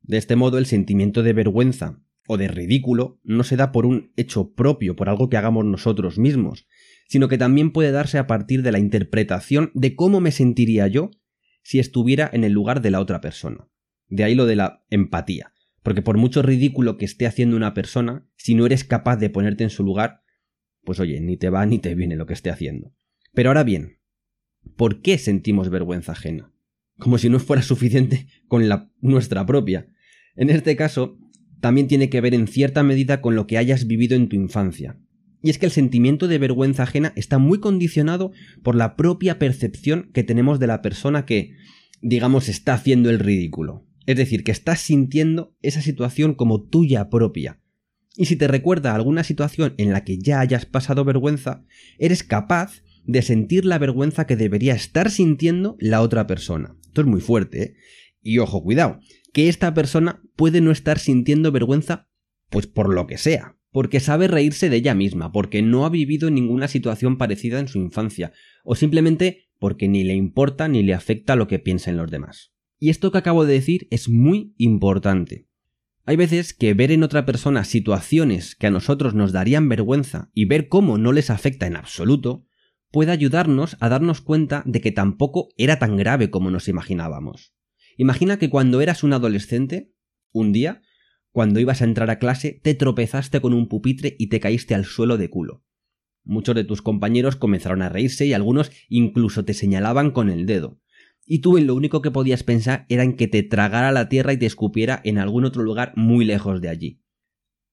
De 0.00 0.16
este 0.16 0.36
modo 0.36 0.58
el 0.58 0.66
sentimiento 0.66 1.22
de 1.22 1.32
vergüenza 1.32 2.02
o 2.26 2.36
de 2.36 2.48
ridículo 2.48 3.20
no 3.24 3.42
se 3.42 3.56
da 3.56 3.72
por 3.72 3.86
un 3.86 4.12
hecho 4.16 4.52
propio, 4.52 4.96
por 4.96 5.08
algo 5.08 5.28
que 5.28 5.36
hagamos 5.36 5.64
nosotros 5.64 6.18
mismos, 6.18 6.66
sino 7.08 7.28
que 7.28 7.38
también 7.38 7.72
puede 7.72 7.90
darse 7.90 8.18
a 8.18 8.26
partir 8.26 8.62
de 8.62 8.72
la 8.72 8.78
interpretación 8.78 9.70
de 9.74 9.96
cómo 9.96 10.20
me 10.20 10.30
sentiría 10.30 10.86
yo 10.86 11.10
si 11.62 11.78
estuviera 11.78 12.30
en 12.32 12.44
el 12.44 12.52
lugar 12.52 12.80
de 12.80 12.90
la 12.90 13.00
otra 13.00 13.20
persona. 13.20 13.68
De 14.08 14.24
ahí 14.24 14.34
lo 14.34 14.46
de 14.46 14.56
la 14.56 14.84
empatía. 14.90 15.52
Porque 15.88 16.02
por 16.02 16.18
mucho 16.18 16.42
ridículo 16.42 16.98
que 16.98 17.06
esté 17.06 17.26
haciendo 17.26 17.56
una 17.56 17.72
persona, 17.72 18.28
si 18.36 18.54
no 18.54 18.66
eres 18.66 18.84
capaz 18.84 19.16
de 19.16 19.30
ponerte 19.30 19.64
en 19.64 19.70
su 19.70 19.82
lugar, 19.82 20.20
pues 20.84 21.00
oye, 21.00 21.18
ni 21.18 21.38
te 21.38 21.48
va 21.48 21.64
ni 21.64 21.78
te 21.78 21.94
viene 21.94 22.14
lo 22.14 22.26
que 22.26 22.34
esté 22.34 22.50
haciendo. 22.50 22.92
Pero 23.32 23.48
ahora 23.48 23.64
bien, 23.64 23.96
¿por 24.76 25.00
qué 25.00 25.16
sentimos 25.16 25.70
vergüenza 25.70 26.12
ajena? 26.12 26.52
Como 26.98 27.16
si 27.16 27.30
no 27.30 27.38
fuera 27.38 27.62
suficiente 27.62 28.26
con 28.48 28.68
la 28.68 28.92
nuestra 29.00 29.46
propia. 29.46 29.88
En 30.36 30.50
este 30.50 30.76
caso, 30.76 31.16
también 31.62 31.88
tiene 31.88 32.10
que 32.10 32.20
ver 32.20 32.34
en 32.34 32.48
cierta 32.48 32.82
medida 32.82 33.22
con 33.22 33.34
lo 33.34 33.46
que 33.46 33.56
hayas 33.56 33.86
vivido 33.86 34.14
en 34.14 34.28
tu 34.28 34.36
infancia. 34.36 35.00
Y 35.42 35.48
es 35.48 35.56
que 35.56 35.64
el 35.64 35.72
sentimiento 35.72 36.28
de 36.28 36.36
vergüenza 36.36 36.82
ajena 36.82 37.14
está 37.16 37.38
muy 37.38 37.60
condicionado 37.60 38.32
por 38.62 38.74
la 38.74 38.94
propia 38.94 39.38
percepción 39.38 40.10
que 40.12 40.22
tenemos 40.22 40.60
de 40.60 40.66
la 40.66 40.82
persona 40.82 41.24
que, 41.24 41.54
digamos, 42.02 42.50
está 42.50 42.74
haciendo 42.74 43.08
el 43.08 43.20
ridículo. 43.20 43.87
Es 44.08 44.16
decir, 44.16 44.42
que 44.42 44.52
estás 44.52 44.80
sintiendo 44.80 45.54
esa 45.60 45.82
situación 45.82 46.32
como 46.32 46.62
tuya 46.62 47.10
propia. 47.10 47.60
Y 48.16 48.24
si 48.24 48.36
te 48.36 48.48
recuerda 48.48 48.94
alguna 48.94 49.22
situación 49.22 49.74
en 49.76 49.92
la 49.92 50.02
que 50.02 50.16
ya 50.16 50.40
hayas 50.40 50.64
pasado 50.64 51.04
vergüenza, 51.04 51.66
eres 51.98 52.24
capaz 52.24 52.82
de 53.04 53.20
sentir 53.20 53.66
la 53.66 53.76
vergüenza 53.76 54.26
que 54.26 54.34
debería 54.34 54.72
estar 54.72 55.10
sintiendo 55.10 55.76
la 55.78 56.00
otra 56.00 56.26
persona. 56.26 56.74
Esto 56.86 57.02
es 57.02 57.06
muy 57.06 57.20
fuerte, 57.20 57.62
¿eh? 57.62 57.74
Y 58.22 58.38
ojo, 58.38 58.62
cuidado, 58.62 58.98
que 59.34 59.50
esta 59.50 59.74
persona 59.74 60.22
puede 60.36 60.62
no 60.62 60.70
estar 60.70 60.98
sintiendo 60.98 61.52
vergüenza, 61.52 62.08
pues 62.48 62.66
por 62.66 62.94
lo 62.94 63.06
que 63.06 63.18
sea, 63.18 63.58
porque 63.72 64.00
sabe 64.00 64.26
reírse 64.26 64.70
de 64.70 64.76
ella 64.76 64.94
misma, 64.94 65.32
porque 65.32 65.60
no 65.60 65.84
ha 65.84 65.90
vivido 65.90 66.30
ninguna 66.30 66.66
situación 66.66 67.18
parecida 67.18 67.60
en 67.60 67.68
su 67.68 67.76
infancia, 67.76 68.32
o 68.64 68.74
simplemente 68.74 69.50
porque 69.58 69.86
ni 69.86 70.02
le 70.02 70.14
importa 70.14 70.66
ni 70.66 70.82
le 70.82 70.94
afecta 70.94 71.36
lo 71.36 71.46
que 71.46 71.58
piensen 71.58 71.98
los 71.98 72.10
demás. 72.10 72.54
Y 72.78 72.90
esto 72.90 73.10
que 73.10 73.18
acabo 73.18 73.44
de 73.44 73.54
decir 73.54 73.88
es 73.90 74.08
muy 74.08 74.54
importante. 74.56 75.48
Hay 76.04 76.16
veces 76.16 76.54
que 76.54 76.74
ver 76.74 76.90
en 76.92 77.02
otra 77.02 77.26
persona 77.26 77.64
situaciones 77.64 78.54
que 78.54 78.68
a 78.68 78.70
nosotros 78.70 79.14
nos 79.14 79.32
darían 79.32 79.68
vergüenza 79.68 80.30
y 80.32 80.46
ver 80.46 80.68
cómo 80.68 80.96
no 80.96 81.12
les 81.12 81.28
afecta 81.28 81.66
en 81.66 81.76
absoluto, 81.76 82.46
puede 82.90 83.12
ayudarnos 83.12 83.76
a 83.80 83.88
darnos 83.88 84.22
cuenta 84.22 84.62
de 84.64 84.80
que 84.80 84.92
tampoco 84.92 85.48
era 85.56 85.78
tan 85.78 85.96
grave 85.96 86.30
como 86.30 86.50
nos 86.50 86.68
imaginábamos. 86.68 87.52
Imagina 87.98 88.38
que 88.38 88.48
cuando 88.48 88.80
eras 88.80 89.02
un 89.02 89.12
adolescente, 89.12 89.92
un 90.32 90.52
día, 90.52 90.80
cuando 91.30 91.60
ibas 91.60 91.82
a 91.82 91.84
entrar 91.84 92.08
a 92.10 92.18
clase, 92.18 92.58
te 92.62 92.74
tropezaste 92.74 93.40
con 93.40 93.52
un 93.52 93.68
pupitre 93.68 94.16
y 94.18 94.28
te 94.28 94.40
caíste 94.40 94.74
al 94.74 94.86
suelo 94.86 95.18
de 95.18 95.28
culo. 95.28 95.64
Muchos 96.24 96.54
de 96.54 96.64
tus 96.64 96.80
compañeros 96.80 97.36
comenzaron 97.36 97.82
a 97.82 97.88
reírse 97.88 98.24
y 98.24 98.32
algunos 98.32 98.70
incluso 98.88 99.44
te 99.44 99.52
señalaban 99.52 100.10
con 100.10 100.30
el 100.30 100.46
dedo 100.46 100.80
y 101.28 101.40
tú 101.40 101.58
lo 101.58 101.74
único 101.74 102.00
que 102.00 102.10
podías 102.10 102.42
pensar 102.42 102.86
era 102.88 103.02
en 103.02 103.14
que 103.14 103.28
te 103.28 103.42
tragara 103.42 103.92
la 103.92 104.08
tierra 104.08 104.32
y 104.32 104.38
te 104.38 104.46
escupiera 104.46 105.00
en 105.04 105.18
algún 105.18 105.44
otro 105.44 105.62
lugar 105.62 105.92
muy 105.94 106.24
lejos 106.24 106.60
de 106.60 106.70
allí. 106.70 107.02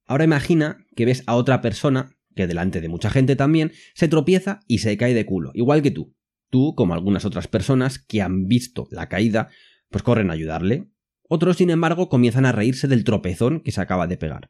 Ahora 0.05 0.25
imagina 0.25 0.85
que 0.95 1.05
ves 1.05 1.24
a 1.25 1.35
otra 1.35 1.62
persona, 1.62 2.17
que 2.35 2.47
delante 2.47 2.81
de 2.81 2.89
mucha 2.89 3.09
gente 3.09 3.35
también, 3.35 3.71
se 3.93 4.09
tropieza 4.09 4.59
y 4.67 4.79
se 4.79 4.97
cae 4.97 5.13
de 5.13 5.25
culo, 5.25 5.51
igual 5.53 5.81
que 5.81 5.91
tú. 5.91 6.13
Tú, 6.50 6.75
como 6.75 6.93
algunas 6.93 7.25
otras 7.25 7.47
personas 7.47 7.97
que 7.97 8.21
han 8.21 8.47
visto 8.47 8.88
la 8.91 9.07
caída, 9.07 9.50
pues 9.89 10.03
corren 10.03 10.29
a 10.29 10.33
ayudarle. 10.33 10.89
Otros, 11.27 11.57
sin 11.57 11.69
embargo, 11.69 12.09
comienzan 12.09 12.45
a 12.45 12.51
reírse 12.51 12.88
del 12.88 13.03
tropezón 13.03 13.62
que 13.62 13.71
se 13.71 13.81
acaba 13.81 14.05
de 14.05 14.17
pegar. 14.17 14.50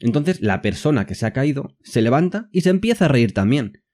Entonces 0.00 0.40
la 0.40 0.60
persona 0.60 1.06
que 1.06 1.14
se 1.14 1.24
ha 1.24 1.32
caído 1.32 1.76
se 1.82 2.02
levanta 2.02 2.48
y 2.52 2.62
se 2.62 2.70
empieza 2.70 3.04
a 3.04 3.08
reír 3.08 3.32
también 3.32 3.84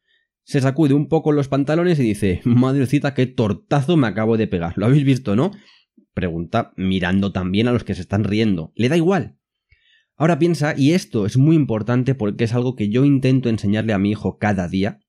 se 0.46 0.60
sacude 0.60 0.94
un 0.94 1.08
poco 1.08 1.32
los 1.32 1.48
pantalones 1.48 1.98
y 1.98 2.04
dice, 2.04 2.40
madrecita, 2.44 3.14
qué 3.14 3.26
tortazo 3.26 3.96
me 3.96 4.06
acabo 4.06 4.36
de 4.36 4.46
pegar. 4.46 4.74
¿Lo 4.76 4.86
habéis 4.86 5.04
visto, 5.04 5.34
no? 5.34 5.50
Pregunta 6.14 6.72
mirando 6.76 7.32
también 7.32 7.66
a 7.66 7.72
los 7.72 7.82
que 7.82 7.96
se 7.96 8.00
están 8.00 8.22
riendo. 8.22 8.72
Le 8.76 8.88
da 8.88 8.96
igual. 8.96 9.38
Ahora 10.14 10.38
piensa, 10.38 10.74
y 10.76 10.92
esto 10.92 11.26
es 11.26 11.36
muy 11.36 11.56
importante 11.56 12.14
porque 12.14 12.44
es 12.44 12.54
algo 12.54 12.76
que 12.76 12.88
yo 12.88 13.04
intento 13.04 13.48
enseñarle 13.48 13.92
a 13.92 13.98
mi 13.98 14.12
hijo 14.12 14.38
cada 14.38 14.68
día, 14.68 15.00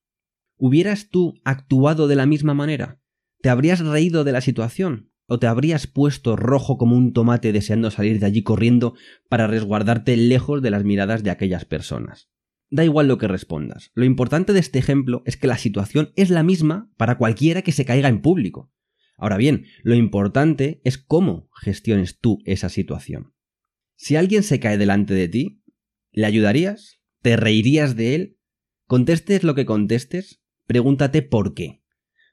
¿hubieras 0.56 1.08
tú 1.08 1.34
actuado 1.44 2.08
de 2.08 2.16
la 2.16 2.26
misma 2.26 2.52
manera? 2.52 3.00
¿Te 3.40 3.48
habrías 3.48 3.78
reído 3.78 4.24
de 4.24 4.32
la 4.32 4.40
situación? 4.40 5.12
¿O 5.28 5.38
te 5.38 5.46
habrías 5.46 5.86
puesto 5.86 6.34
rojo 6.34 6.78
como 6.78 6.96
un 6.96 7.12
tomate 7.12 7.52
deseando 7.52 7.92
salir 7.92 8.18
de 8.18 8.26
allí 8.26 8.42
corriendo 8.42 8.94
para 9.28 9.46
resguardarte 9.46 10.16
lejos 10.16 10.62
de 10.62 10.72
las 10.72 10.82
miradas 10.82 11.22
de 11.22 11.30
aquellas 11.30 11.64
personas? 11.64 12.28
Da 12.70 12.84
igual 12.84 13.08
lo 13.08 13.18
que 13.18 13.28
respondas. 13.28 13.90
Lo 13.94 14.04
importante 14.04 14.52
de 14.52 14.60
este 14.60 14.78
ejemplo 14.78 15.22
es 15.24 15.36
que 15.36 15.46
la 15.46 15.56
situación 15.56 16.12
es 16.16 16.30
la 16.30 16.42
misma 16.42 16.90
para 16.96 17.16
cualquiera 17.16 17.62
que 17.62 17.72
se 17.72 17.84
caiga 17.84 18.08
en 18.08 18.20
público. 18.20 18.70
Ahora 19.16 19.36
bien, 19.36 19.66
lo 19.82 19.94
importante 19.94 20.80
es 20.84 20.98
cómo 20.98 21.48
gestiones 21.60 22.18
tú 22.20 22.38
esa 22.44 22.68
situación. 22.68 23.34
Si 23.96 24.16
alguien 24.16 24.42
se 24.42 24.60
cae 24.60 24.78
delante 24.78 25.14
de 25.14 25.28
ti, 25.28 25.62
¿le 26.12 26.26
ayudarías? 26.26 27.00
¿Te 27.22 27.36
reirías 27.36 27.96
de 27.96 28.14
él? 28.14 28.38
Contestes 28.86 29.42
lo 29.42 29.54
que 29.54 29.66
contestes, 29.66 30.40
pregúntate 30.66 31.22
por 31.22 31.54
qué. 31.54 31.82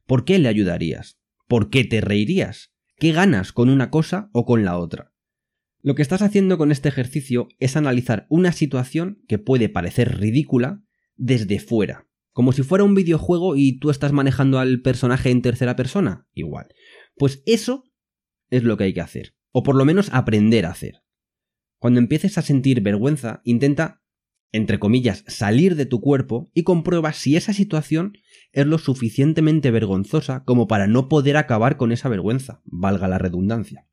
¿Por 0.06 0.26
qué 0.26 0.38
le 0.38 0.48
ayudarías? 0.48 1.20
¿Por 1.48 1.70
qué 1.70 1.86
te 1.86 2.02
reirías? 2.02 2.74
¿Qué 2.98 3.14
ganas 3.14 3.52
con 3.52 3.70
una 3.70 3.90
cosa 3.90 4.30
o 4.32 4.46
con 4.46 4.64
la 4.64 4.78
otra? 4.78 5.15
Lo 5.86 5.94
que 5.94 6.02
estás 6.02 6.24
haciendo 6.24 6.58
con 6.58 6.72
este 6.72 6.90
ejercicio 6.90 7.48
es 7.60 7.78
analizar 7.78 8.26
una 8.28 8.54
situación 8.54 9.22
que 9.28 9.38
puede 9.38 9.70
parecer 9.70 10.18
ridícula 10.18 10.82
desde 11.16 11.60
fuera, 11.60 12.08
como 12.32 12.54
si 12.54 12.64
fuera 12.64 12.84
un 12.84 12.96
videojuego 12.96 13.56
y 13.56 13.78
tú 13.78 13.92
estás 13.92 14.12
manejando 14.12 14.58
al 14.58 14.82
personaje 14.82 15.30
en 15.30 15.44
tercera 15.44 15.76
persona, 15.76 16.28
igual. 16.34 16.70
Pues 17.18 17.44
eso 17.46 17.84
es 18.50 18.64
lo 18.64 18.78
que 18.78 18.86
hay 18.86 18.94
que 18.96 19.02
hacer, 19.02 19.36
o 19.52 19.62
por 19.62 19.76
lo 19.76 19.86
menos 19.86 20.10
aprender 20.12 20.66
a 20.66 20.72
hacer. 20.72 21.04
Cuando 21.78 22.00
empieces 22.00 22.40
a 22.40 22.42
sentir 22.42 22.82
vergüenza, 22.82 23.42
intenta, 23.44 24.02
entre 24.52 24.80
comillas, 24.80 25.24
salir 25.28 25.76
de 25.76 25.86
tu 25.86 26.02
cuerpo 26.02 26.50
y 26.56 26.64
comprueba 26.64 27.14
si 27.14 27.36
esa 27.36 27.54
situación 27.54 28.18
es 28.54 28.66
lo 28.66 28.80
suficientemente 28.80 29.70
vergonzosa 29.70 30.46
como 30.46 30.68
para 30.68 30.88
no 30.88 31.10
poder 31.10 31.38
acabar 31.38 31.78
con 31.78 31.92
esa 31.92 32.10
vergüenza, 32.10 32.64
valga 32.66 33.08
la 33.08 33.20
redundancia. 33.20 33.88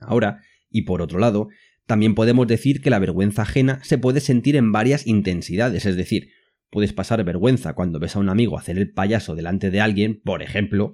Ahora, 0.00 0.40
y 0.72 0.82
por 0.82 1.02
otro 1.02 1.18
lado, 1.18 1.48
también 1.86 2.14
podemos 2.14 2.46
decir 2.46 2.80
que 2.80 2.90
la 2.90 2.98
vergüenza 2.98 3.42
ajena 3.42 3.82
se 3.84 3.98
puede 3.98 4.20
sentir 4.20 4.56
en 4.56 4.72
varias 4.72 5.06
intensidades, 5.06 5.86
es 5.86 5.96
decir, 5.96 6.30
puedes 6.70 6.92
pasar 6.92 7.22
vergüenza 7.24 7.74
cuando 7.74 7.98
ves 7.98 8.16
a 8.16 8.18
un 8.18 8.28
amigo 8.28 8.58
hacer 8.58 8.78
el 8.78 8.92
payaso 8.92 9.34
delante 9.34 9.70
de 9.70 9.80
alguien, 9.80 10.20
por 10.24 10.42
ejemplo, 10.42 10.92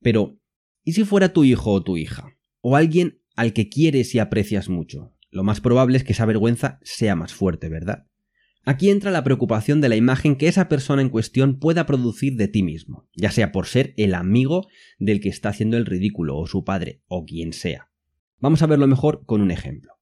pero 0.00 0.38
¿y 0.84 0.92
si 0.92 1.04
fuera 1.04 1.32
tu 1.32 1.44
hijo 1.44 1.72
o 1.72 1.82
tu 1.82 1.96
hija? 1.96 2.36
O 2.60 2.76
alguien 2.76 3.20
al 3.34 3.52
que 3.52 3.68
quieres 3.68 4.14
y 4.14 4.18
aprecias 4.18 4.68
mucho. 4.68 5.14
Lo 5.30 5.42
más 5.42 5.60
probable 5.60 5.96
es 5.96 6.04
que 6.04 6.12
esa 6.12 6.26
vergüenza 6.26 6.78
sea 6.82 7.16
más 7.16 7.34
fuerte, 7.34 7.68
¿verdad? 7.68 8.06
Aquí 8.64 8.90
entra 8.90 9.10
la 9.10 9.22
preocupación 9.22 9.80
de 9.80 9.88
la 9.88 9.96
imagen 9.96 10.34
que 10.34 10.48
esa 10.48 10.68
persona 10.68 11.00
en 11.00 11.08
cuestión 11.08 11.58
pueda 11.58 11.86
producir 11.86 12.34
de 12.34 12.48
ti 12.48 12.62
mismo, 12.62 13.08
ya 13.14 13.30
sea 13.30 13.52
por 13.52 13.66
ser 13.66 13.94
el 13.96 14.14
amigo 14.14 14.66
del 14.98 15.20
que 15.20 15.28
está 15.28 15.50
haciendo 15.50 15.76
el 15.76 15.86
ridículo, 15.86 16.36
o 16.36 16.46
su 16.48 16.64
padre, 16.64 17.02
o 17.06 17.24
quien 17.24 17.52
sea. 17.52 17.90
Vamos 18.38 18.62
a 18.62 18.66
verlo 18.66 18.86
mejor 18.86 19.24
con 19.24 19.40
un 19.40 19.50
ejemplo. 19.50 19.92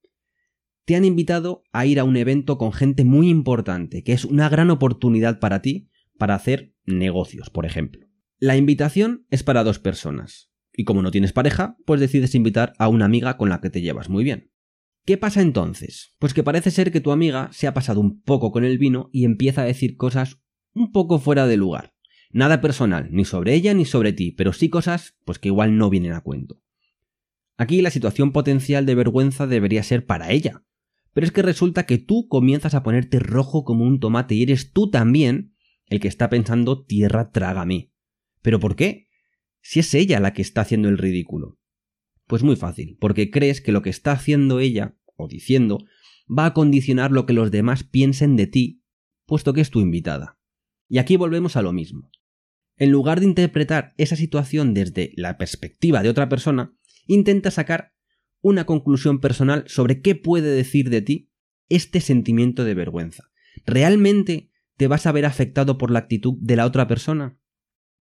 Te 0.85 0.97
han 0.97 1.05
invitado 1.05 1.65
a 1.73 1.87
ir 1.87 1.99
a 1.99 2.05
un 2.05 2.17
evento 2.17 2.59
con 2.59 2.73
gente 2.73 3.05
muy 3.05 3.31
importante, 3.31 4.03
que 4.03 4.13
es 4.13 4.25
una 4.25 4.49
gran 4.49 4.71
oportunidad 4.71 5.39
para 5.39 5.63
ti 5.63 5.89
para 6.19 6.35
hacer 6.35 6.75
negocios, 6.85 7.51
por 7.51 7.65
ejemplo. 7.65 8.07
La 8.39 8.57
invitación 8.57 9.27
es 9.31 9.43
para 9.43 9.65
dos 9.65 9.79
personas, 9.79 10.51
y 10.73 10.85
como 10.85 11.03
no 11.03 11.11
tienes 11.11 11.33
pareja, 11.33 11.77
pues 11.87 12.01
decides 12.01 12.35
invitar 12.35 12.75
a 12.79 12.89
una 12.89 13.05
amiga 13.05 13.37
con 13.37 13.49
la 13.49 13.61
que 13.61 13.71
te 13.71 13.81
llevas 13.81 14.11
muy 14.11 14.25
bien. 14.25 14.51
¿Qué 15.05 15.17
pasa 15.17 15.41
entonces? 15.41 16.15
Pues 16.19 16.35
que 16.35 16.43
parece 16.43 16.71
ser 16.71 16.91
que 16.91 17.01
tu 17.01 17.13
amiga 17.13 17.51
se 17.53 17.67
ha 17.67 17.75
pasado 17.75 18.01
un 18.01 18.23
poco 18.23 18.51
con 18.51 18.65
el 18.65 18.79
vino 18.79 19.11
y 19.13 19.25
empieza 19.25 19.63
a 19.63 19.67
decir 19.67 19.97
cosas 19.97 20.41
un 20.73 20.93
poco 20.93 21.19
fuera 21.19 21.47
de 21.47 21.57
lugar. 21.57 21.95
Nada 22.31 22.61
personal, 22.61 23.09
ni 23.13 23.25
sobre 23.25 23.55
ella 23.55 23.75
ni 23.75 23.85
sobre 23.85 24.13
ti, 24.13 24.33
pero 24.33 24.53
sí 24.53 24.69
cosas 24.69 25.17
pues 25.25 25.39
que 25.39 25.49
igual 25.49 25.77
no 25.79 25.89
vienen 25.91 26.13
a 26.13 26.23
cuento. 26.23 26.64
Aquí 27.57 27.83
la 27.83 27.91
situación 27.91 28.33
potencial 28.33 28.87
de 28.87 28.95
vergüenza 28.95 29.47
debería 29.47 29.83
ser 29.83 30.07
para 30.07 30.31
ella. 30.33 30.65
Pero 31.13 31.27
es 31.27 31.33
que 31.33 31.43
resulta 31.43 31.87
que 31.87 31.99
tú 31.99 32.27
comienzas 32.29 32.75
a 32.75 32.83
ponerte 32.83 33.21
rojo 33.21 33.65
como 33.65 33.85
un 33.85 34.01
tomate 34.01 34.35
y 34.35 34.43
eres 34.43 34.73
tú 34.73 34.91
también 34.91 35.55
el 35.87 36.01
que 36.01 36.09
está 36.09 36.29
pensando 36.29 36.85
tierra 36.85 37.31
trágame. 37.31 37.93
¿Pero 38.43 38.59
por 38.59 38.75
qué? 38.75 39.09
Si 39.61 39.81
es 39.81 39.95
ella 39.95 40.19
la 40.21 40.33
que 40.33 40.43
está 40.43 40.63
haciendo 40.63 40.89
el 40.89 40.99
ridículo. 40.99 41.59
Pues 42.27 42.43
muy 42.43 42.57
fácil, 42.57 42.97
porque 43.01 43.31
crees 43.31 43.61
que 43.61 43.73
lo 43.73 43.83
que 43.83 43.91
está 43.91 44.13
haciendo 44.13 44.59
ella, 44.59 44.97
o 45.17 45.29
diciendo, 45.29 45.79
va 46.27 46.47
a 46.47 46.55
condicionar 46.55 47.13
lo 47.13 47.27
que 47.27 47.33
los 47.33 47.51
demás 47.51 47.85
piensen 47.85 48.37
de 48.37 48.47
ti, 48.47 48.83
puesto 49.27 49.53
que 49.53 49.61
es 49.61 49.71
tu 49.71 49.81
invitada. 49.81 50.39
Y 50.89 50.99
aquí 50.99 51.17
volvemos 51.17 51.57
a 51.57 51.63
lo 51.63 51.73
mismo. 51.73 52.11
En 52.77 52.91
lugar 52.91 53.21
de 53.21 53.27
interpretar 53.27 53.95
esa 53.99 54.17
situación 54.17 54.75
desde 54.75 55.13
la 55.17 55.39
perspectiva 55.39 56.03
de 56.03 56.09
otra 56.09 56.29
persona, 56.29 56.75
intenta 57.07 57.51
sacar 57.51 57.93
una 58.41 58.67
conclusión 58.67 59.21
personal 59.21 59.65
sobre 59.67 60.01
qué 60.03 60.15
puede 60.15 60.51
decir 60.51 60.91
de 60.91 61.03
ti 61.03 61.31
este 61.69 62.01
sentimiento 62.01 62.65
de 62.65 62.75
vergüenza. 62.75 63.31
¿Realmente 63.65 64.51
te 64.77 64.89
vas 64.89 65.07
a 65.07 65.13
ver 65.13 65.25
afectado 65.25 65.79
por 65.79 65.91
la 65.91 66.01
actitud 66.01 66.35
de 66.41 66.57
la 66.57 66.67
otra 66.67 66.87
persona? 66.87 67.39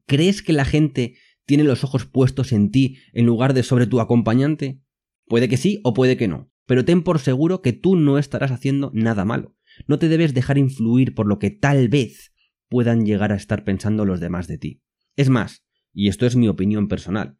¿Crees 0.06 0.42
que 0.42 0.52
la 0.52 0.64
gente 0.64 1.16
tiene 1.44 1.64
los 1.64 1.84
ojos 1.84 2.06
puestos 2.06 2.52
en 2.52 2.70
ti 2.70 2.98
en 3.12 3.26
lugar 3.26 3.54
de 3.54 3.62
sobre 3.62 3.86
tu 3.86 4.00
acompañante? 4.00 4.80
Puede 5.26 5.48
que 5.48 5.56
sí 5.56 5.80
o 5.84 5.94
puede 5.94 6.16
que 6.16 6.28
no, 6.28 6.50
pero 6.66 6.84
ten 6.84 7.02
por 7.02 7.18
seguro 7.18 7.62
que 7.62 7.72
tú 7.72 7.96
no 7.96 8.18
estarás 8.18 8.50
haciendo 8.50 8.90
nada 8.94 9.24
malo. 9.24 9.56
No 9.86 9.98
te 9.98 10.08
debes 10.08 10.34
dejar 10.34 10.58
influir 10.58 11.14
por 11.14 11.26
lo 11.26 11.38
que 11.38 11.50
tal 11.50 11.88
vez 11.88 12.32
puedan 12.68 13.04
llegar 13.04 13.32
a 13.32 13.36
estar 13.36 13.64
pensando 13.64 14.04
los 14.04 14.20
demás 14.20 14.46
de 14.46 14.58
ti. 14.58 14.82
Es 15.16 15.28
más, 15.28 15.64
y 15.92 16.08
esto 16.08 16.26
es 16.26 16.36
mi 16.36 16.48
opinión 16.48 16.88
personal, 16.88 17.36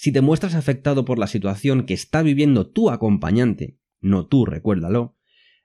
si 0.00 0.12
te 0.12 0.20
muestras 0.20 0.54
afectado 0.54 1.04
por 1.04 1.18
la 1.18 1.26
situación 1.26 1.84
que 1.84 1.92
está 1.92 2.22
viviendo 2.22 2.70
tu 2.70 2.88
acompañante, 2.88 3.80
no 4.00 4.28
tú, 4.28 4.46
recuérdalo, 4.46 5.16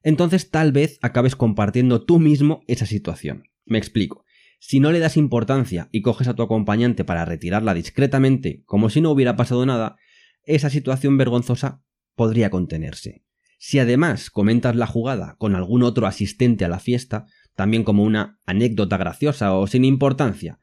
entonces 0.02 0.50
tal 0.50 0.72
vez 0.72 0.98
acabes 1.04 1.36
compartiendo 1.36 2.04
tú 2.04 2.18
mismo 2.18 2.64
esa 2.66 2.88
situación. 2.88 3.44
Me 3.64 3.78
explico. 3.78 4.26
Si 4.58 4.80
no 4.80 4.92
le 4.92 4.98
das 4.98 5.18
importancia 5.18 5.88
y 5.92 6.02
coges 6.02 6.28
a 6.28 6.34
tu 6.34 6.42
acompañante 6.42 7.06
para 7.06 7.26
retirarla 7.26 7.76
discretamente, 7.76 8.64
como 8.66 8.90
si 8.90 9.02
no 9.02 9.12
hubiera 9.12 9.36
pasado 9.36 9.68
nada, 9.68 9.98
esa 10.46 10.72
situación 10.72 11.16
vergonzosa 11.16 11.84
podría 12.16 12.50
contenerse. 12.50 13.24
Si 13.60 13.78
además 13.78 14.32
comentas 14.32 14.76
la 14.76 14.88
jugada 14.88 15.36
con 15.38 15.54
algún 15.54 15.84
otro 15.84 16.08
asistente 16.08 16.66
a 16.66 16.70
la 16.70 16.80
fiesta, 16.80 17.28
también 17.56 17.84
como 17.84 18.02
una 18.02 18.40
anécdota 18.48 18.98
graciosa 18.98 19.54
o 19.54 19.68
sin 19.68 19.86
importancia, 19.86 20.60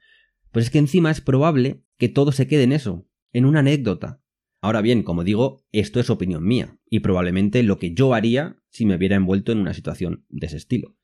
pues 0.50 0.65
es 0.65 0.71
que 0.73 0.79
encima 0.79 1.12
es 1.12 1.21
probable 1.21 1.85
que 1.99 2.09
todo 2.09 2.33
se 2.33 2.49
quede 2.49 2.65
en 2.65 2.73
eso, 2.73 3.07
en 3.33 3.45
una 3.45 3.61
anécdota. 3.61 4.23
Ahora 4.61 4.83
bien, 4.83 5.03
como 5.03 5.25
digo, 5.25 5.65
esto 5.73 6.01
es 6.01 6.11
opinión 6.11 6.45
mía, 6.45 6.79
y 6.89 7.01
probablemente 7.01 7.63
lo 7.63 7.79
que 7.79 7.95
yo 7.95 8.15
haría 8.15 8.57
si 8.69 8.85
me 8.85 8.99
viera 8.99 9.17
envuelto 9.17 9.53
en 9.53 9.59
una 9.59 9.75
situación 9.75 10.25
de 10.29 10.47
ese 10.47 10.57
estilo. 10.57 10.97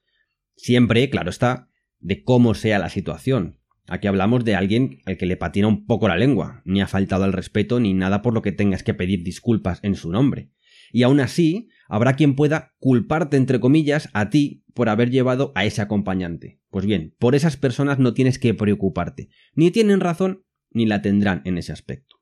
Siempre, 0.57 1.09
claro 1.11 1.31
está, 1.31 1.69
de 1.99 2.23
cómo 2.23 2.55
sea 2.55 2.79
la 2.79 2.89
situación. 2.89 3.61
Aquí 3.89 4.09
hablamos 4.09 4.45
de 4.45 4.57
alguien 4.57 4.99
al 5.05 5.17
que 5.17 5.27
le 5.27 5.37
patina 5.37 5.69
un 5.69 5.87
poco 5.87 6.09
la 6.09 6.17
lengua, 6.17 6.63
ni 6.65 6.81
ha 6.81 6.89
faltado 6.89 7.25
al 7.25 7.33
respeto 7.33 7.79
ni 7.79 7.95
nada 7.95 8.21
por 8.21 8.35
lo 8.35 8.43
que 8.43 8.53
tengas 8.53 8.83
que 8.83 8.95
pedir 8.95 9.23
disculpas 9.23 9.81
en 9.83 9.95
su 9.95 10.11
nombre. 10.11 10.51
Y 10.93 11.03
aún 11.03 11.21
así, 11.21 11.69
habrá 11.89 12.15
quien 12.15 12.35
pueda 12.35 12.75
culparte, 12.79 13.37
entre 13.37 13.61
comillas, 13.61 14.09
a 14.13 14.31
ti 14.31 14.65
por 14.75 14.89
haber 14.89 15.11
llevado 15.11 15.53
a 15.55 15.65
ese 15.65 15.83
acompañante. 15.83 16.61
Pues 16.71 16.85
bien, 16.85 17.15
por 17.19 17.35
esas 17.35 17.57
personas 17.57 17.99
no 17.99 18.13
tienes 18.13 18.39
que 18.39 18.55
preocuparte. 18.55 19.29
Ni 19.55 19.71
tienen 19.71 20.01
razón, 20.01 20.45
ni 20.71 20.87
la 20.87 21.03
tendrán 21.03 21.43
en 21.45 21.59
ese 21.59 21.73
aspecto. 21.73 22.16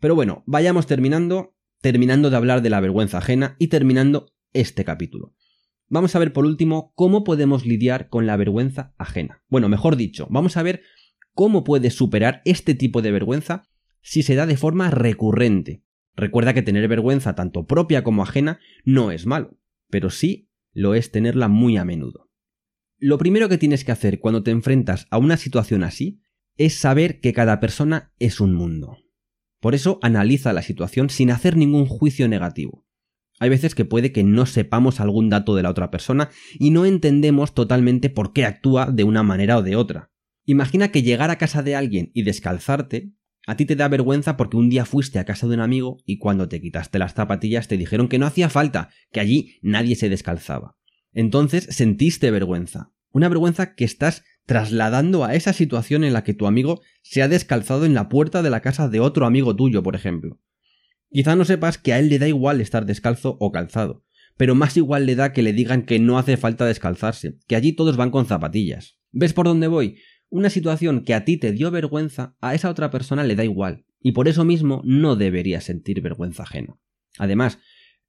Pero 0.00 0.14
bueno, 0.14 0.44
vayamos 0.46 0.86
terminando, 0.86 1.56
terminando 1.80 2.30
de 2.30 2.36
hablar 2.36 2.62
de 2.62 2.70
la 2.70 2.80
vergüenza 2.80 3.18
ajena 3.18 3.56
y 3.58 3.68
terminando 3.68 4.32
este 4.52 4.84
capítulo. 4.84 5.34
Vamos 5.88 6.14
a 6.14 6.18
ver 6.18 6.32
por 6.32 6.44
último 6.44 6.92
cómo 6.94 7.24
podemos 7.24 7.64
lidiar 7.64 8.08
con 8.08 8.26
la 8.26 8.36
vergüenza 8.36 8.94
ajena. 8.98 9.42
Bueno, 9.48 9.68
mejor 9.68 9.96
dicho, 9.96 10.26
vamos 10.30 10.56
a 10.56 10.62
ver 10.62 10.82
cómo 11.32 11.64
puedes 11.64 11.94
superar 11.94 12.42
este 12.44 12.74
tipo 12.74 13.02
de 13.02 13.10
vergüenza 13.10 13.68
si 14.02 14.22
se 14.22 14.34
da 14.34 14.46
de 14.46 14.56
forma 14.56 14.90
recurrente. 14.90 15.82
Recuerda 16.14 16.52
que 16.52 16.62
tener 16.62 16.86
vergüenza 16.88 17.34
tanto 17.34 17.66
propia 17.66 18.04
como 18.04 18.22
ajena 18.22 18.60
no 18.84 19.10
es 19.10 19.26
malo, 19.26 19.58
pero 19.88 20.10
sí 20.10 20.50
lo 20.72 20.94
es 20.94 21.10
tenerla 21.10 21.48
muy 21.48 21.76
a 21.76 21.84
menudo. 21.84 22.28
Lo 22.98 23.18
primero 23.18 23.48
que 23.48 23.58
tienes 23.58 23.84
que 23.84 23.92
hacer 23.92 24.20
cuando 24.20 24.42
te 24.42 24.50
enfrentas 24.50 25.06
a 25.10 25.18
una 25.18 25.36
situación 25.36 25.84
así 25.84 26.20
es 26.56 26.74
saber 26.74 27.20
que 27.20 27.32
cada 27.32 27.60
persona 27.60 28.12
es 28.18 28.40
un 28.40 28.54
mundo. 28.54 28.98
Por 29.60 29.74
eso 29.74 29.98
analiza 30.02 30.52
la 30.52 30.62
situación 30.62 31.10
sin 31.10 31.30
hacer 31.30 31.56
ningún 31.56 31.86
juicio 31.86 32.28
negativo. 32.28 32.86
Hay 33.40 33.50
veces 33.50 33.74
que 33.74 33.84
puede 33.84 34.12
que 34.12 34.24
no 34.24 34.46
sepamos 34.46 35.00
algún 35.00 35.30
dato 35.30 35.54
de 35.54 35.62
la 35.62 35.70
otra 35.70 35.90
persona 35.90 36.30
y 36.58 36.70
no 36.70 36.84
entendemos 36.84 37.54
totalmente 37.54 38.10
por 38.10 38.32
qué 38.32 38.44
actúa 38.44 38.86
de 38.86 39.04
una 39.04 39.22
manera 39.22 39.58
o 39.58 39.62
de 39.62 39.76
otra. 39.76 40.10
Imagina 40.44 40.88
que 40.88 41.02
llegar 41.02 41.30
a 41.30 41.38
casa 41.38 41.62
de 41.62 41.76
alguien 41.76 42.10
y 42.14 42.22
descalzarte 42.22 43.12
a 43.48 43.56
ti 43.56 43.64
te 43.64 43.76
da 43.76 43.88
vergüenza 43.88 44.36
porque 44.36 44.58
un 44.58 44.68
día 44.68 44.84
fuiste 44.84 45.18
a 45.18 45.24
casa 45.24 45.48
de 45.48 45.54
un 45.54 45.60
amigo 45.60 45.96
y 46.04 46.18
cuando 46.18 46.50
te 46.50 46.60
quitaste 46.60 46.98
las 46.98 47.14
zapatillas 47.14 47.66
te 47.66 47.78
dijeron 47.78 48.08
que 48.08 48.18
no 48.18 48.26
hacía 48.26 48.50
falta, 48.50 48.90
que 49.10 49.20
allí 49.20 49.58
nadie 49.62 49.96
se 49.96 50.10
descalzaba. 50.10 50.76
Entonces 51.14 51.66
sentiste 51.70 52.30
vergüenza. 52.30 52.92
Una 53.10 53.30
vergüenza 53.30 53.74
que 53.74 53.86
estás 53.86 54.22
trasladando 54.48 55.26
a 55.26 55.34
esa 55.34 55.52
situación 55.52 56.04
en 56.04 56.14
la 56.14 56.24
que 56.24 56.32
tu 56.32 56.46
amigo 56.46 56.80
se 57.02 57.20
ha 57.20 57.28
descalzado 57.28 57.84
en 57.84 57.92
la 57.92 58.08
puerta 58.08 58.42
de 58.42 58.48
la 58.48 58.62
casa 58.62 58.88
de 58.88 58.98
otro 58.98 59.26
amigo 59.26 59.54
tuyo, 59.54 59.82
por 59.82 59.94
ejemplo. 59.94 60.40
Quizá 61.12 61.36
no 61.36 61.44
sepas 61.44 61.76
que 61.76 61.92
a 61.92 61.98
él 61.98 62.08
le 62.08 62.18
da 62.18 62.28
igual 62.28 62.62
estar 62.62 62.86
descalzo 62.86 63.36
o 63.40 63.52
calzado, 63.52 64.06
pero 64.38 64.54
más 64.54 64.74
igual 64.78 65.04
le 65.04 65.16
da 65.16 65.34
que 65.34 65.42
le 65.42 65.52
digan 65.52 65.82
que 65.82 65.98
no 65.98 66.18
hace 66.18 66.38
falta 66.38 66.64
descalzarse, 66.64 67.36
que 67.46 67.56
allí 67.56 67.74
todos 67.74 67.98
van 67.98 68.10
con 68.10 68.24
zapatillas. 68.24 68.98
¿Ves 69.12 69.34
por 69.34 69.44
dónde 69.44 69.66
voy? 69.66 69.98
Una 70.30 70.48
situación 70.48 71.04
que 71.04 71.12
a 71.12 71.26
ti 71.26 71.36
te 71.36 71.52
dio 71.52 71.70
vergüenza, 71.70 72.34
a 72.40 72.54
esa 72.54 72.70
otra 72.70 72.90
persona 72.90 73.24
le 73.24 73.36
da 73.36 73.44
igual, 73.44 73.84
y 74.00 74.12
por 74.12 74.28
eso 74.28 74.46
mismo 74.46 74.80
no 74.82 75.14
deberías 75.14 75.64
sentir 75.64 76.00
vergüenza 76.00 76.44
ajena. 76.44 76.78
Además, 77.18 77.58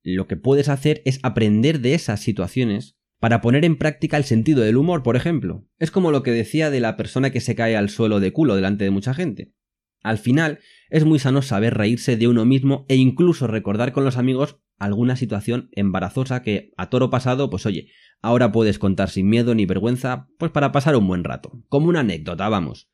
lo 0.03 0.25
que 0.27 0.37
puedes 0.37 0.69
hacer 0.69 1.01
es 1.03 1.19
aprender 1.21 1.81
de 1.81 1.95
esas 1.95 2.21
situaciones 2.21 2.97
para 3.19 3.41
poner 3.41 3.65
en 3.65 3.77
práctica 3.77 4.17
el 4.17 4.23
sentido 4.23 4.61
del 4.61 4.77
humor, 4.77 5.03
por 5.03 5.15
ejemplo. 5.15 5.67
Es 5.77 5.91
como 5.91 6.11
lo 6.11 6.23
que 6.23 6.31
decía 6.31 6.69
de 6.69 6.79
la 6.79 6.97
persona 6.97 7.31
que 7.31 7.41
se 7.41 7.55
cae 7.55 7.75
al 7.75 7.89
suelo 7.89 8.19
de 8.19 8.31
culo 8.31 8.55
delante 8.55 8.85
de 8.85 8.91
mucha 8.91 9.13
gente. 9.13 9.53
Al 10.01 10.17
final, 10.17 10.59
es 10.89 11.03
muy 11.03 11.19
sano 11.19 11.41
saber 11.41 11.75
reírse 11.75 12.15
de 12.15 12.27
uno 12.27 12.45
mismo 12.45 12.85
e 12.87 12.95
incluso 12.95 13.47
recordar 13.47 13.91
con 13.91 14.05
los 14.05 14.17
amigos 14.17 14.57
alguna 14.77 15.17
situación 15.17 15.69
embarazosa 15.73 16.41
que 16.41 16.71
a 16.77 16.89
toro 16.89 17.09
pasado, 17.09 17.49
pues 17.49 17.65
oye, 17.65 17.89
ahora 18.21 18.51
puedes 18.53 18.79
contar 18.79 19.09
sin 19.09 19.27
miedo 19.27 19.53
ni 19.53 19.65
vergüenza, 19.65 20.29
pues 20.37 20.51
para 20.51 20.71
pasar 20.71 20.95
un 20.95 21.07
buen 21.07 21.25
rato, 21.25 21.61
como 21.67 21.89
una 21.89 21.99
anécdota, 21.99 22.47
vamos. 22.47 22.89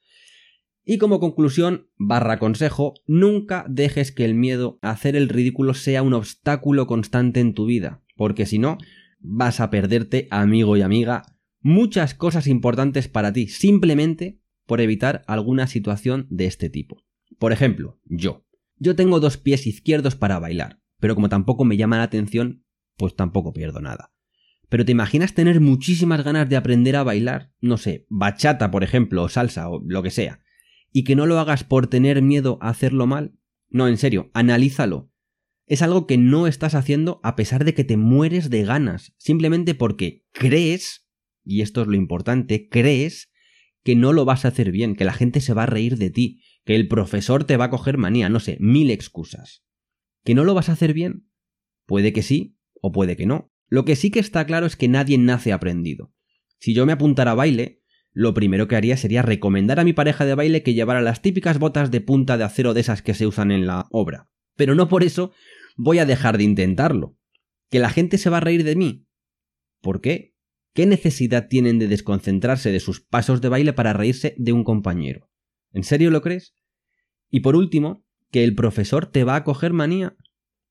Y 0.84 0.98
como 0.98 1.20
conclusión, 1.20 1.90
barra 1.98 2.40
consejo, 2.40 2.94
nunca 3.08 3.66
dejes 3.68 4.12
que 4.12 4.26
el 4.26 4.34
miedo 4.36 4.80
a 4.82 4.92
hacer 4.92 5.16
el 5.16 5.30
ridículo 5.30 5.74
sea 5.74 6.04
un 6.04 6.14
obstáculo 6.14 6.88
constante 6.88 7.40
en 7.40 7.54
tu 7.54 7.66
vida, 7.66 8.04
porque 8.16 8.46
si 8.46 8.60
no, 8.60 8.78
vas 9.28 9.60
a 9.60 9.70
perderte, 9.70 10.28
amigo 10.32 10.78
y 10.78 10.82
amiga, 10.82 11.24
muchas 11.62 12.14
cosas 12.14 12.48
importantes 12.48 13.08
para 13.08 13.34
ti, 13.34 13.48
simplemente 13.48 14.42
por 14.66 14.82
evitar 14.82 15.24
alguna 15.28 15.68
situación 15.68 16.28
de 16.30 16.46
este 16.46 16.70
tipo. 16.70 17.04
Por 17.40 17.52
ejemplo, 17.52 18.00
yo. 18.06 18.46
Yo 18.78 18.96
tengo 18.96 19.20
dos 19.20 19.38
pies 19.38 19.68
izquierdos 19.68 20.16
para 20.16 20.40
bailar, 20.40 20.82
pero 21.00 21.16
como 21.16 21.30
tampoco 21.30 21.66
me 21.66 21.78
llama 21.78 21.98
la 21.98 22.04
atención, 22.04 22.66
pues 22.98 23.16
tampoco 23.16 23.54
pierdo 23.54 23.82
nada. 23.82 24.14
Pero 24.70 24.86
¿te 24.86 24.92
imaginas 24.92 25.34
tener 25.34 25.62
muchísimas 25.62 26.24
ganas 26.24 26.50
de 26.50 26.58
aprender 26.58 26.96
a 26.96 27.04
bailar? 27.04 27.54
No 27.62 27.78
sé, 27.78 28.06
bachata, 28.10 28.72
por 28.72 28.84
ejemplo, 28.84 29.24
o 29.24 29.30
salsa, 29.30 29.70
o 29.70 29.82
lo 29.86 30.04
que 30.04 30.12
sea. 30.12 30.42
¿Y 30.92 31.04
que 31.04 31.16
no 31.16 31.26
lo 31.26 31.40
hagas 31.40 31.64
por 31.64 31.88
tener 31.88 32.22
miedo 32.22 32.58
a 32.62 32.70
hacerlo 32.70 33.06
mal? 33.06 33.38
No, 33.70 33.88
en 33.88 33.98
serio, 33.98 34.32
analízalo 34.34 35.12
es 35.68 35.82
algo 35.82 36.06
que 36.06 36.18
no 36.18 36.48
estás 36.48 36.76
haciendo 36.76 37.20
a 37.24 37.36
pesar 37.36 37.66
de 37.66 37.74
que 37.74 37.84
te 37.84 37.98
mueres 37.98 38.50
de 38.50 38.64
ganas, 38.64 39.14
simplemente 39.18 39.74
porque 39.76 40.26
crees, 40.32 41.08
y 41.44 41.62
esto 41.62 41.82
es 41.82 41.88
lo 41.88 41.96
importante, 41.96 42.70
crees 42.70 43.32
que 43.84 43.96
no 43.96 44.14
lo 44.14 44.26
vas 44.26 44.46
a 44.46 44.50
hacer 44.50 44.72
bien, 44.72 44.96
que 44.96 45.06
la 45.06 45.14
gente 45.14 45.42
se 45.42 45.54
va 45.54 45.64
a 45.64 45.68
reír 45.68 45.98
de 45.98 46.10
ti, 46.10 46.42
que 46.66 46.76
el 46.76 46.88
profesor 46.88 47.44
te 47.44 47.58
va 47.58 47.66
a 47.66 47.70
coger 47.70 47.98
manía, 47.98 48.30
no 48.30 48.40
sé, 48.40 48.58
mil 48.60 48.90
excusas. 48.90 49.64
¿Que 50.24 50.34
no 50.34 50.44
lo 50.44 50.54
vas 50.56 50.70
a 50.70 50.74
hacer 50.74 50.94
bien? 50.94 51.30
Puede 51.86 52.12
que 52.12 52.24
sí, 52.24 52.58
o 52.82 52.92
puede 52.92 53.16
que 53.16 53.28
no. 53.28 53.52
Lo 53.68 53.86
que 53.86 53.96
sí 53.96 54.10
que 54.10 54.20
está 54.20 54.46
claro 54.46 54.66
es 54.66 54.76
que 54.76 54.88
nadie 54.88 55.18
nace 55.18 55.54
aprendido. 55.54 56.14
Si 56.60 56.74
yo 56.74 56.86
me 56.86 56.94
apuntara 56.94 57.32
a 57.32 57.36
baile, 57.36 57.84
lo 58.12 58.34
primero 58.34 58.68
que 58.68 58.76
haría 58.76 58.98
sería 58.98 59.22
recomendar 59.22 59.80
a 59.80 59.84
mi 59.84 59.94
pareja 59.94 60.26
de 60.26 60.36
baile 60.36 60.64
que 60.64 60.74
llevara 60.74 61.02
las 61.02 61.22
típicas 61.22 61.60
botas 61.60 61.92
de 61.92 62.02
punta 62.02 62.38
de 62.38 62.44
acero 62.44 62.74
de 62.74 62.82
esas 62.82 63.02
que 63.02 63.14
se 63.14 63.28
usan 63.28 63.52
en 63.52 63.68
la 63.68 63.88
obra. 63.92 64.30
Pero 64.56 64.74
no 64.74 64.88
por 64.88 65.04
eso 65.04 65.32
voy 65.76 66.00
a 66.00 66.06
dejar 66.06 66.38
de 66.38 66.44
intentarlo. 66.44 67.18
¿Que 67.70 67.80
la 67.80 67.90
gente 67.90 68.18
se 68.18 68.30
va 68.30 68.38
a 68.38 68.42
reír 68.42 68.64
de 68.64 68.76
mí? 68.76 69.06
¿Por 69.82 70.02
qué? 70.02 70.36
¿Qué 70.74 70.86
necesidad 70.86 71.48
tienen 71.48 71.80
de 71.80 71.88
desconcentrarse 71.88 72.72
de 72.72 72.80
sus 72.80 73.02
pasos 73.02 73.42
de 73.42 73.50
baile 73.50 73.74
para 73.74 73.94
reírse 73.94 74.36
de 74.38 74.52
un 74.52 74.64
compañero? 74.64 75.30
¿En 75.72 75.84
serio 75.84 76.12
lo 76.12 76.22
crees? 76.22 76.56
Y 77.30 77.42
por 77.42 77.56
último, 77.56 78.06
que 78.32 78.44
el 78.44 78.56
profesor 78.56 79.06
te 79.06 79.24
va 79.24 79.36
a 79.36 79.44
coger 79.44 79.74
manía. 79.74 80.16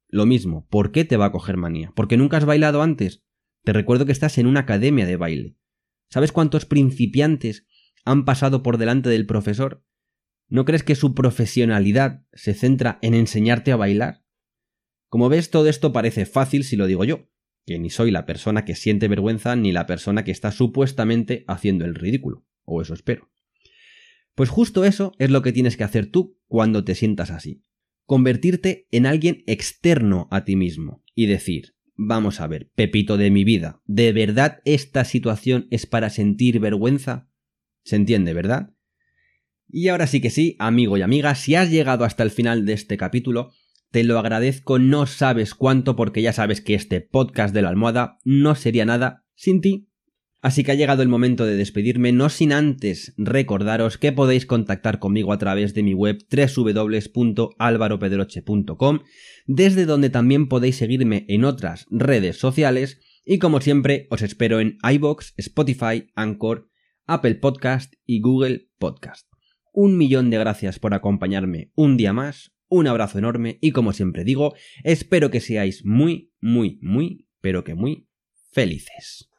Lo 0.08 0.26
mismo, 0.26 0.66
¿por 0.68 0.92
qué 0.92 1.04
te 1.04 1.16
va 1.16 1.26
a 1.26 1.32
coger 1.32 1.56
manía? 1.56 1.92
¿Porque 1.96 2.16
nunca 2.16 2.36
has 2.36 2.44
bailado 2.44 2.82
antes? 2.82 3.22
Te 3.64 3.72
recuerdo 3.72 4.06
que 4.06 4.12
estás 4.12 4.38
en 4.38 4.46
una 4.46 4.60
academia 4.60 5.06
de 5.06 5.16
baile. 5.16 5.56
¿Sabes 6.10 6.32
cuántos 6.32 6.66
principiantes 6.66 7.66
han 8.04 8.24
pasado 8.24 8.62
por 8.62 8.78
delante 8.78 9.08
del 9.08 9.26
profesor? 9.26 9.84
¿No 10.48 10.64
crees 10.64 10.82
que 10.82 10.94
su 10.94 11.14
profesionalidad 11.14 12.24
se 12.32 12.54
centra 12.54 12.98
en 13.00 13.14
enseñarte 13.14 13.72
a 13.72 13.76
bailar? 13.76 14.23
Como 15.14 15.28
ves, 15.28 15.48
todo 15.48 15.68
esto 15.68 15.92
parece 15.92 16.26
fácil 16.26 16.64
si 16.64 16.74
lo 16.74 16.88
digo 16.88 17.04
yo, 17.04 17.30
que 17.66 17.78
ni 17.78 17.88
soy 17.88 18.10
la 18.10 18.26
persona 18.26 18.64
que 18.64 18.74
siente 18.74 19.06
vergüenza 19.06 19.54
ni 19.54 19.70
la 19.70 19.86
persona 19.86 20.24
que 20.24 20.32
está 20.32 20.50
supuestamente 20.50 21.44
haciendo 21.46 21.84
el 21.84 21.94
ridículo, 21.94 22.44
o 22.64 22.82
eso 22.82 22.94
espero. 22.94 23.30
Pues 24.34 24.48
justo 24.48 24.84
eso 24.84 25.12
es 25.20 25.30
lo 25.30 25.40
que 25.40 25.52
tienes 25.52 25.76
que 25.76 25.84
hacer 25.84 26.06
tú 26.06 26.40
cuando 26.48 26.82
te 26.82 26.96
sientas 26.96 27.30
así. 27.30 27.62
Convertirte 28.06 28.88
en 28.90 29.06
alguien 29.06 29.44
externo 29.46 30.26
a 30.32 30.44
ti 30.44 30.56
mismo 30.56 31.04
y 31.14 31.26
decir, 31.26 31.76
vamos 31.94 32.40
a 32.40 32.48
ver, 32.48 32.72
Pepito 32.74 33.16
de 33.16 33.30
mi 33.30 33.44
vida, 33.44 33.80
¿de 33.84 34.12
verdad 34.12 34.62
esta 34.64 35.04
situación 35.04 35.68
es 35.70 35.86
para 35.86 36.10
sentir 36.10 36.58
vergüenza? 36.58 37.28
¿Se 37.84 37.94
entiende, 37.94 38.34
verdad? 38.34 38.74
Y 39.68 39.86
ahora 39.86 40.08
sí 40.08 40.20
que 40.20 40.30
sí, 40.30 40.56
amigo 40.58 40.96
y 40.96 41.02
amiga, 41.02 41.36
si 41.36 41.54
has 41.54 41.70
llegado 41.70 42.04
hasta 42.04 42.24
el 42.24 42.32
final 42.32 42.66
de 42.66 42.72
este 42.72 42.96
capítulo, 42.96 43.52
te 43.94 44.02
lo 44.02 44.18
agradezco 44.18 44.80
no 44.80 45.06
sabes 45.06 45.54
cuánto 45.54 45.94
porque 45.94 46.20
ya 46.20 46.32
sabes 46.32 46.60
que 46.60 46.74
este 46.74 47.00
podcast 47.00 47.54
de 47.54 47.62
la 47.62 47.68
almohada 47.68 48.18
no 48.24 48.56
sería 48.56 48.84
nada 48.84 49.24
sin 49.36 49.60
ti. 49.60 49.88
Así 50.42 50.64
que 50.64 50.72
ha 50.72 50.74
llegado 50.74 51.02
el 51.02 51.08
momento 51.08 51.46
de 51.46 51.54
despedirme, 51.54 52.10
no 52.10 52.28
sin 52.28 52.52
antes 52.52 53.14
recordaros 53.16 53.96
que 53.96 54.10
podéis 54.10 54.46
contactar 54.46 54.98
conmigo 54.98 55.32
a 55.32 55.38
través 55.38 55.74
de 55.74 55.84
mi 55.84 55.94
web 55.94 56.18
www.alvaropedroche.com, 56.28 58.98
desde 59.46 59.86
donde 59.86 60.10
también 60.10 60.48
podéis 60.48 60.74
seguirme 60.74 61.24
en 61.28 61.44
otras 61.44 61.86
redes 61.88 62.36
sociales, 62.36 62.98
y 63.24 63.38
como 63.38 63.60
siempre 63.60 64.08
os 64.10 64.22
espero 64.22 64.58
en 64.58 64.76
iBox, 64.82 65.34
Spotify, 65.36 66.08
Anchor, 66.16 66.68
Apple 67.06 67.36
Podcast 67.36 67.94
y 68.04 68.20
Google 68.20 68.70
Podcast. 68.76 69.28
Un 69.72 69.96
millón 69.96 70.30
de 70.30 70.38
gracias 70.38 70.80
por 70.80 70.94
acompañarme 70.94 71.70
un 71.76 71.96
día 71.96 72.12
más, 72.12 72.53
un 72.74 72.86
abrazo 72.88 73.18
enorme 73.18 73.58
y 73.60 73.70
como 73.70 73.92
siempre 73.92 74.24
digo, 74.24 74.54
espero 74.82 75.30
que 75.30 75.40
seáis 75.40 75.84
muy, 75.84 76.32
muy, 76.40 76.78
muy, 76.82 77.28
pero 77.40 77.62
que 77.62 77.74
muy 77.74 78.08
felices. 78.52 79.30